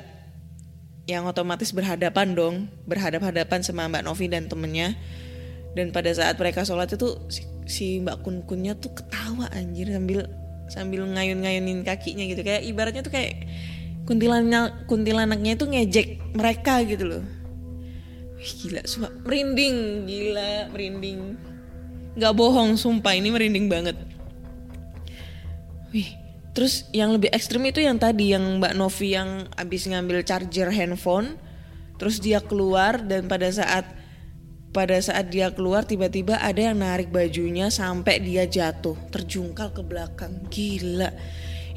yang 1.11 1.26
otomatis 1.26 1.74
berhadapan 1.74 2.32
dong 2.32 2.55
berhadap-hadapan 2.88 3.61
sama 3.61 3.90
Mbak 3.90 4.02
Novi 4.07 4.26
dan 4.30 4.46
temennya. 4.46 4.96
Dan 5.74 5.90
pada 5.90 6.07
saat 6.14 6.38
mereka 6.38 6.62
sholat 6.62 6.86
itu 6.94 7.18
si, 7.26 7.42
si 7.66 7.86
Mbak 7.98 8.22
Kun 8.22 8.46
Kunnya 8.46 8.78
tuh 8.78 8.94
ketawa 8.94 9.50
anjir 9.50 9.90
sambil 9.90 10.30
sambil 10.70 11.02
ngayun-ngayunin 11.02 11.82
kakinya 11.82 12.22
gitu. 12.30 12.46
Kayak 12.46 12.62
ibaratnya 12.62 13.02
tuh 13.02 13.11
kayak 13.11 13.42
kuntilanak 14.07 14.86
kuntilanaknya 14.86 15.59
itu 15.59 15.66
ngejek 15.66 16.09
mereka 16.30 16.78
gitu 16.86 17.05
loh. 17.11 17.24
Wih, 18.38 18.52
gila 18.62 18.86
sumpah. 18.86 19.12
Merinding 19.26 19.76
gila 20.07 20.70
merinding. 20.70 21.20
Nggak 22.14 22.32
bohong 22.38 22.78
sumpah 22.78 23.18
ini 23.18 23.34
merinding 23.34 23.66
banget 23.66 24.13
Wih, 25.95 26.11
terus 26.59 26.90
yang 26.90 27.14
lebih 27.14 27.30
ekstrim 27.30 27.62
itu 27.70 27.78
yang 27.78 27.95
tadi 28.03 28.34
yang 28.34 28.59
Mbak 28.59 28.74
Novi 28.74 29.14
yang 29.14 29.47
abis 29.55 29.86
ngambil 29.86 30.26
charger 30.26 30.74
handphone, 30.74 31.38
terus 32.03 32.18
dia 32.18 32.42
keluar 32.42 32.99
dan 32.99 33.30
pada 33.30 33.47
saat 33.47 33.86
pada 34.74 34.99
saat 34.99 35.30
dia 35.30 35.55
keluar 35.55 35.86
tiba-tiba 35.86 36.34
ada 36.42 36.59
yang 36.59 36.82
narik 36.82 37.14
bajunya 37.14 37.70
sampai 37.70 38.18
dia 38.18 38.42
jatuh, 38.42 38.99
terjungkal 39.14 39.70
ke 39.70 39.86
belakang. 39.86 40.34
Gila. 40.51 41.14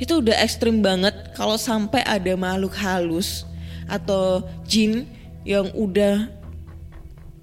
Itu 0.01 0.25
udah 0.25 0.41
ekstrim 0.41 0.81
banget 0.81 1.13
kalau 1.37 1.61
sampai 1.61 2.01
ada 2.01 2.33
makhluk 2.33 2.73
halus 2.73 3.45
atau 3.85 4.41
jin 4.65 5.05
yang 5.45 5.69
udah 5.77 6.25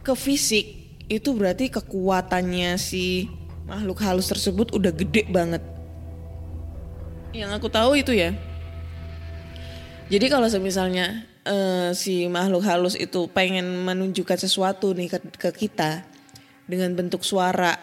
ke 0.02 0.12
fisik 0.18 0.66
itu 1.06 1.30
berarti 1.30 1.70
kekuatannya 1.70 2.74
si 2.76 3.30
makhluk 3.64 4.02
halus 4.02 4.28
tersebut 4.28 4.74
udah 4.74 4.92
gede 4.92 5.24
banget 5.30 5.62
yang 7.34 7.50
aku 7.50 7.66
tahu 7.66 7.98
itu 7.98 8.14
ya. 8.14 8.30
Jadi 10.06 10.30
kalau 10.30 10.46
misalnya 10.62 11.26
uh, 11.42 11.90
si 11.90 12.30
makhluk 12.30 12.62
halus 12.62 12.94
itu 12.94 13.26
pengen 13.34 13.82
menunjukkan 13.82 14.38
sesuatu 14.38 14.94
nih 14.94 15.10
ke, 15.10 15.18
ke 15.36 15.50
kita 15.66 16.06
dengan 16.70 16.94
bentuk 16.94 17.26
suara 17.26 17.74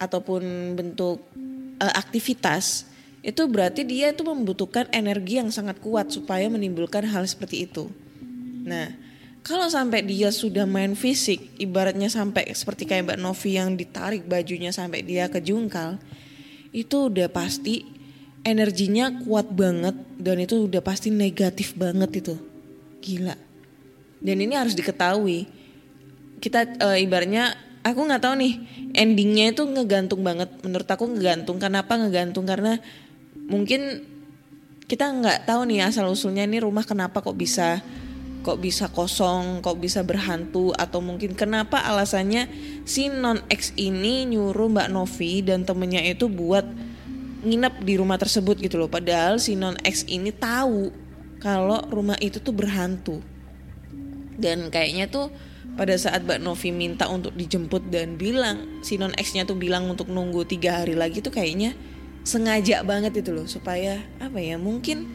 ataupun 0.00 0.74
bentuk 0.74 1.20
uh, 1.78 1.94
aktivitas, 1.94 2.88
itu 3.20 3.44
berarti 3.44 3.84
dia 3.84 4.10
itu 4.10 4.24
membutuhkan 4.24 4.88
energi 4.90 5.36
yang 5.38 5.52
sangat 5.52 5.78
kuat 5.84 6.08
supaya 6.08 6.48
menimbulkan 6.48 7.04
hal 7.04 7.28
seperti 7.28 7.68
itu. 7.68 7.92
Nah, 8.64 8.96
kalau 9.44 9.68
sampai 9.68 10.00
dia 10.00 10.32
sudah 10.32 10.64
main 10.64 10.96
fisik, 10.96 11.60
ibaratnya 11.60 12.08
sampai 12.08 12.48
seperti 12.56 12.88
kayak 12.88 13.12
Mbak 13.12 13.18
Novi 13.20 13.50
yang 13.60 13.76
ditarik 13.76 14.24
bajunya 14.24 14.72
sampai 14.72 15.04
dia 15.04 15.28
kejungkal, 15.28 16.00
itu 16.72 17.12
udah 17.12 17.28
pasti 17.28 17.93
energinya 18.44 19.10
kuat 19.24 19.48
banget 19.50 19.96
dan 20.20 20.36
itu 20.38 20.68
udah 20.68 20.84
pasti 20.84 21.08
negatif 21.08 21.72
banget 21.74 22.20
itu. 22.20 22.34
Gila. 23.00 23.34
Dan 24.20 24.36
ini 24.44 24.54
harus 24.54 24.76
diketahui. 24.76 25.48
Kita 26.38 26.76
e, 26.76 27.08
ibaratnya 27.08 27.56
aku 27.80 28.04
nggak 28.04 28.22
tahu 28.22 28.34
nih 28.36 28.52
endingnya 28.92 29.56
itu 29.56 29.64
ngegantung 29.64 30.20
banget. 30.20 30.52
Menurut 30.60 30.88
aku 30.88 31.08
ngegantung. 31.08 31.56
Kenapa 31.56 31.96
ngegantung? 31.96 32.44
Karena 32.44 32.76
mungkin 33.48 34.04
kita 34.84 35.08
nggak 35.08 35.48
tahu 35.48 35.64
nih 35.64 35.88
asal 35.88 36.12
usulnya 36.12 36.44
ini 36.44 36.60
rumah 36.60 36.84
kenapa 36.84 37.24
kok 37.24 37.36
bisa 37.36 37.80
kok 38.44 38.60
bisa 38.60 38.92
kosong 38.92 39.64
kok 39.64 39.80
bisa 39.80 40.04
berhantu 40.04 40.76
atau 40.76 41.00
mungkin 41.00 41.32
kenapa 41.32 41.80
alasannya 41.80 42.44
si 42.84 43.08
non 43.08 43.40
X 43.48 43.72
ini 43.80 44.28
nyuruh 44.28 44.68
Mbak 44.68 44.88
Novi 44.92 45.40
dan 45.40 45.64
temennya 45.64 46.04
itu 46.04 46.28
buat 46.28 46.68
nginep 47.44 47.84
di 47.84 47.94
rumah 48.00 48.16
tersebut 48.16 48.58
gitu 48.58 48.80
loh. 48.80 48.88
Padahal 48.90 49.36
si 49.38 49.54
non 49.54 49.76
X 49.84 50.08
ini 50.08 50.32
tahu 50.32 50.90
kalau 51.38 51.84
rumah 51.92 52.16
itu 52.18 52.40
tuh 52.40 52.56
berhantu. 52.56 53.20
Dan 54.34 54.72
kayaknya 54.72 55.06
tuh 55.06 55.30
pada 55.74 55.94
saat 55.98 56.22
Mbak 56.22 56.40
Novi 56.42 56.70
minta 56.70 57.10
untuk 57.10 57.34
dijemput 57.34 57.90
dan 57.90 58.14
bilang 58.14 58.80
si 58.80 58.94
non 58.94 59.14
X-nya 59.14 59.42
tuh 59.42 59.58
bilang 59.58 59.90
untuk 59.90 60.06
nunggu 60.06 60.46
tiga 60.46 60.82
hari 60.82 60.94
lagi 60.94 61.18
tuh 61.18 61.34
kayaknya 61.34 61.74
sengaja 62.24 62.80
banget 62.86 63.20
itu 63.20 63.34
loh 63.34 63.44
supaya 63.44 64.00
apa 64.22 64.38
ya 64.38 64.56
mungkin 64.56 65.10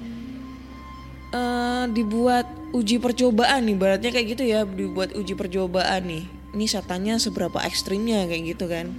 eh, 1.32 1.86
dibuat 1.90 2.46
uji 2.76 3.02
percobaan 3.02 3.66
nih 3.66 3.78
baratnya 3.80 4.12
kayak 4.14 4.28
gitu 4.38 4.44
ya 4.46 4.68
dibuat 4.68 5.16
uji 5.16 5.34
percobaan 5.34 6.06
nih 6.06 6.24
ini 6.54 6.66
setannya 6.70 7.18
seberapa 7.18 7.58
ekstrimnya 7.66 8.28
kayak 8.30 8.44
gitu 8.54 8.66
kan 8.70 8.94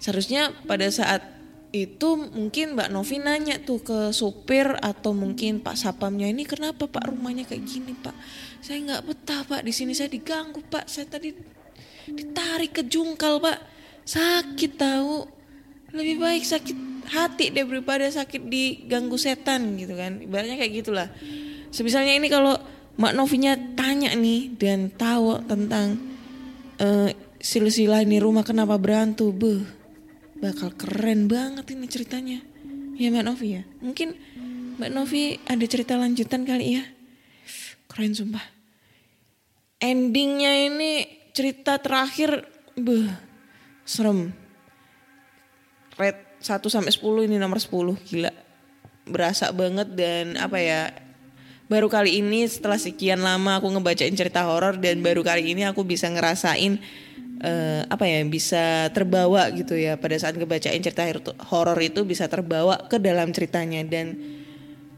seharusnya 0.00 0.50
pada 0.64 0.88
saat 0.88 1.40
itu 1.70 2.18
mungkin 2.18 2.74
Mbak 2.74 2.90
Novi 2.90 3.22
nanya 3.22 3.62
tuh 3.62 3.78
ke 3.78 4.10
supir 4.10 4.66
atau 4.82 5.14
mungkin 5.14 5.62
Pak 5.62 5.78
Sapamnya 5.78 6.26
ini 6.26 6.42
kenapa 6.42 6.90
Pak 6.90 7.14
rumahnya 7.14 7.46
kayak 7.46 7.62
gini 7.62 7.94
Pak? 7.94 8.14
Saya 8.58 8.82
nggak 8.82 9.02
betah 9.06 9.40
Pak. 9.46 9.62
Di 9.62 9.70
sini 9.70 9.94
saya 9.94 10.10
diganggu 10.10 10.66
Pak. 10.66 10.90
Saya 10.90 11.06
tadi 11.06 11.30
ditarik 12.10 12.74
ke 12.74 12.82
jungkal 12.90 13.38
Pak. 13.38 13.58
Sakit 14.02 14.72
tahu. 14.74 15.30
Lebih 15.94 16.16
baik 16.18 16.42
sakit 16.42 16.78
hati 17.10 17.54
daripada 17.54 18.06
sakit 18.10 18.50
diganggu 18.50 19.14
setan 19.14 19.78
gitu 19.78 19.94
kan. 19.94 20.18
Ibaratnya 20.18 20.58
kayak 20.58 20.74
gitulah. 20.74 21.08
Semisalnya 21.70 22.18
ini 22.18 22.26
kalau 22.26 22.58
Mbak 22.98 23.14
Novinya 23.14 23.54
tanya 23.78 24.10
nih 24.18 24.58
dan 24.58 24.90
tahu 24.90 25.38
tentang 25.46 26.02
eh, 26.82 27.14
silsilah 27.38 28.02
ini 28.02 28.18
rumah 28.18 28.42
kenapa 28.42 28.74
berantu 28.74 29.30
beh 29.30 29.79
bakal 30.40 30.72
keren 30.72 31.28
banget 31.28 31.76
ini 31.76 31.86
ceritanya. 31.86 32.38
Ya 32.96 33.12
Mbak 33.12 33.24
Novi 33.24 33.48
ya? 33.60 33.62
Mungkin 33.84 34.16
Mbak 34.80 34.90
Novi 34.92 35.36
ada 35.44 35.64
cerita 35.68 35.94
lanjutan 36.00 36.48
kali 36.48 36.80
ya? 36.80 36.84
Keren 37.86 38.16
sumpah. 38.16 38.44
Endingnya 39.80 40.68
ini 40.68 41.08
cerita 41.36 41.80
terakhir 41.80 42.44
beh 42.76 43.08
serem. 43.84 44.32
Rate 45.96 46.40
1 46.40 46.64
sampai 46.72 46.92
10 46.92 47.28
ini 47.28 47.36
nomor 47.36 47.60
10 47.60 47.96
gila. 48.08 48.32
Berasa 49.04 49.52
banget 49.52 49.92
dan 49.92 50.40
apa 50.40 50.60
ya 50.60 50.92
baru 51.68 51.86
kali 51.86 52.18
ini 52.18 52.48
setelah 52.48 52.80
sekian 52.80 53.20
lama 53.20 53.60
aku 53.60 53.68
ngebacain 53.70 54.16
cerita 54.16 54.42
horor 54.48 54.80
dan 54.80 55.04
baru 55.04 55.22
kali 55.22 55.52
ini 55.52 55.68
aku 55.68 55.86
bisa 55.86 56.08
ngerasain 56.08 56.82
eh, 57.40 57.82
apa 57.88 58.04
ya 58.04 58.20
bisa 58.28 58.88
terbawa 58.92 59.48
gitu 59.52 59.74
ya 59.76 59.96
pada 59.96 60.16
saat 60.20 60.36
ngebacain 60.36 60.80
cerita 60.84 61.08
horor 61.48 61.78
itu 61.80 62.04
bisa 62.04 62.28
terbawa 62.28 62.76
ke 62.86 63.00
dalam 63.00 63.32
ceritanya 63.32 63.80
dan 63.84 64.16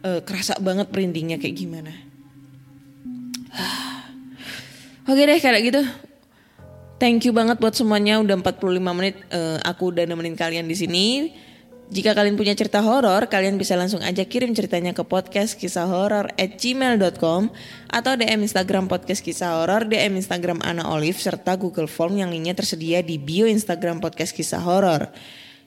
eh, 0.03 0.21
kerasa 0.27 0.59
banget 0.59 0.91
perindingnya 0.91 1.39
kayak 1.39 1.57
gimana. 1.57 1.93
Oke 5.11 5.23
deh 5.23 5.39
kayak 5.39 5.63
gitu. 5.63 5.83
Thank 7.03 7.27
you 7.27 7.35
banget 7.35 7.59
buat 7.59 7.75
semuanya 7.75 8.23
udah 8.23 8.39
45 8.39 8.79
menit 8.79 9.19
eh, 9.31 9.59
aku 9.63 9.91
udah 9.95 10.07
nemenin 10.07 10.39
kalian 10.39 10.67
di 10.67 10.77
sini. 10.79 11.07
Jika 11.93 12.17
kalian 12.17 12.41
punya 12.41 12.57
cerita 12.57 12.81
horor, 12.81 13.29
kalian 13.29 13.61
bisa 13.61 13.77
langsung 13.77 14.01
aja 14.01 14.25
kirim 14.25 14.57
ceritanya 14.57 14.97
ke 14.97 15.05
podcast 15.05 15.61
kisah 15.61 15.85
horor 15.85 16.33
at 16.41 16.57
gmail.com 16.57 17.53
atau 17.93 18.13
DM 18.17 18.49
Instagram 18.49 18.89
podcast 18.89 19.21
kisah 19.21 19.61
horor, 19.61 19.85
DM 19.85 20.17
Instagram 20.17 20.65
Ana 20.65 20.89
Olive, 20.89 21.21
serta 21.21 21.53
Google 21.61 21.85
Form 21.85 22.17
yang 22.17 22.33
linknya 22.33 22.57
tersedia 22.57 23.05
di 23.05 23.21
bio 23.21 23.45
Instagram 23.45 24.01
podcast 24.01 24.33
kisah 24.33 24.65
horor. 24.65 25.13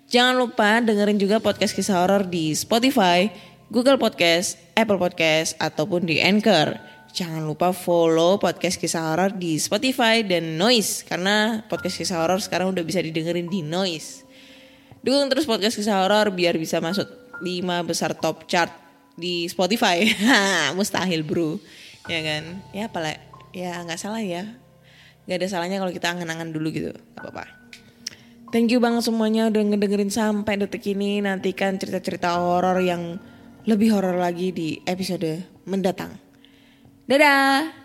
Jangan 0.10 0.34
lupa 0.42 0.82
dengerin 0.82 1.22
juga 1.22 1.38
podcast 1.38 1.78
kisah 1.78 2.02
horor 2.02 2.26
di 2.26 2.58
Spotify, 2.58 3.30
Google 3.70 4.02
Podcast, 4.02 4.58
Apple 4.74 4.98
Podcast, 4.98 5.54
ataupun 5.62 6.10
di 6.10 6.26
Anchor. 6.26 6.74
Jangan 7.14 7.46
lupa 7.46 7.70
follow 7.70 8.42
podcast 8.42 8.82
kisah 8.82 9.14
horor 9.14 9.30
di 9.30 9.62
Spotify 9.62 10.26
dan 10.26 10.58
Noise 10.58 11.06
karena 11.06 11.62
podcast 11.70 12.02
kisah 12.02 12.18
horor 12.18 12.42
sekarang 12.42 12.74
udah 12.74 12.82
bisa 12.82 12.98
didengerin 12.98 13.46
di 13.46 13.62
Noise. 13.62 14.25
Dukung 15.06 15.30
terus 15.30 15.46
podcast 15.46 15.78
kisah 15.78 16.02
horor 16.02 16.34
biar 16.34 16.58
bisa 16.58 16.82
masuk 16.82 17.06
5 17.38 17.46
besar 17.86 18.18
top 18.18 18.50
chart 18.50 18.74
di 19.14 19.46
Spotify. 19.46 20.02
Mustahil 20.78 21.22
bro. 21.22 21.62
Ya 22.10 22.26
kan? 22.26 22.66
Ya 22.74 22.90
apalah 22.90 23.14
ya 23.54 23.86
nggak 23.86 24.02
salah 24.02 24.26
ya. 24.26 24.58
Gak 25.30 25.42
ada 25.42 25.48
salahnya 25.50 25.78
kalau 25.78 25.94
kita 25.94 26.10
angan-angan 26.10 26.50
dulu 26.50 26.74
gitu. 26.74 26.90
Gak 27.18 27.22
apa-apa. 27.22 27.46
Thank 28.50 28.74
you 28.74 28.82
banget 28.82 29.06
semuanya 29.06 29.50
udah 29.54 29.62
ngedengerin 29.74 30.10
sampai 30.10 30.58
detik 30.58 30.86
ini. 30.90 31.22
Nantikan 31.22 31.78
cerita-cerita 31.78 32.42
horor 32.42 32.82
yang 32.82 33.22
lebih 33.70 33.94
horor 33.94 34.18
lagi 34.18 34.54
di 34.54 34.82
episode 34.90 35.46
mendatang. 35.70 36.18
Dadah. 37.06 37.85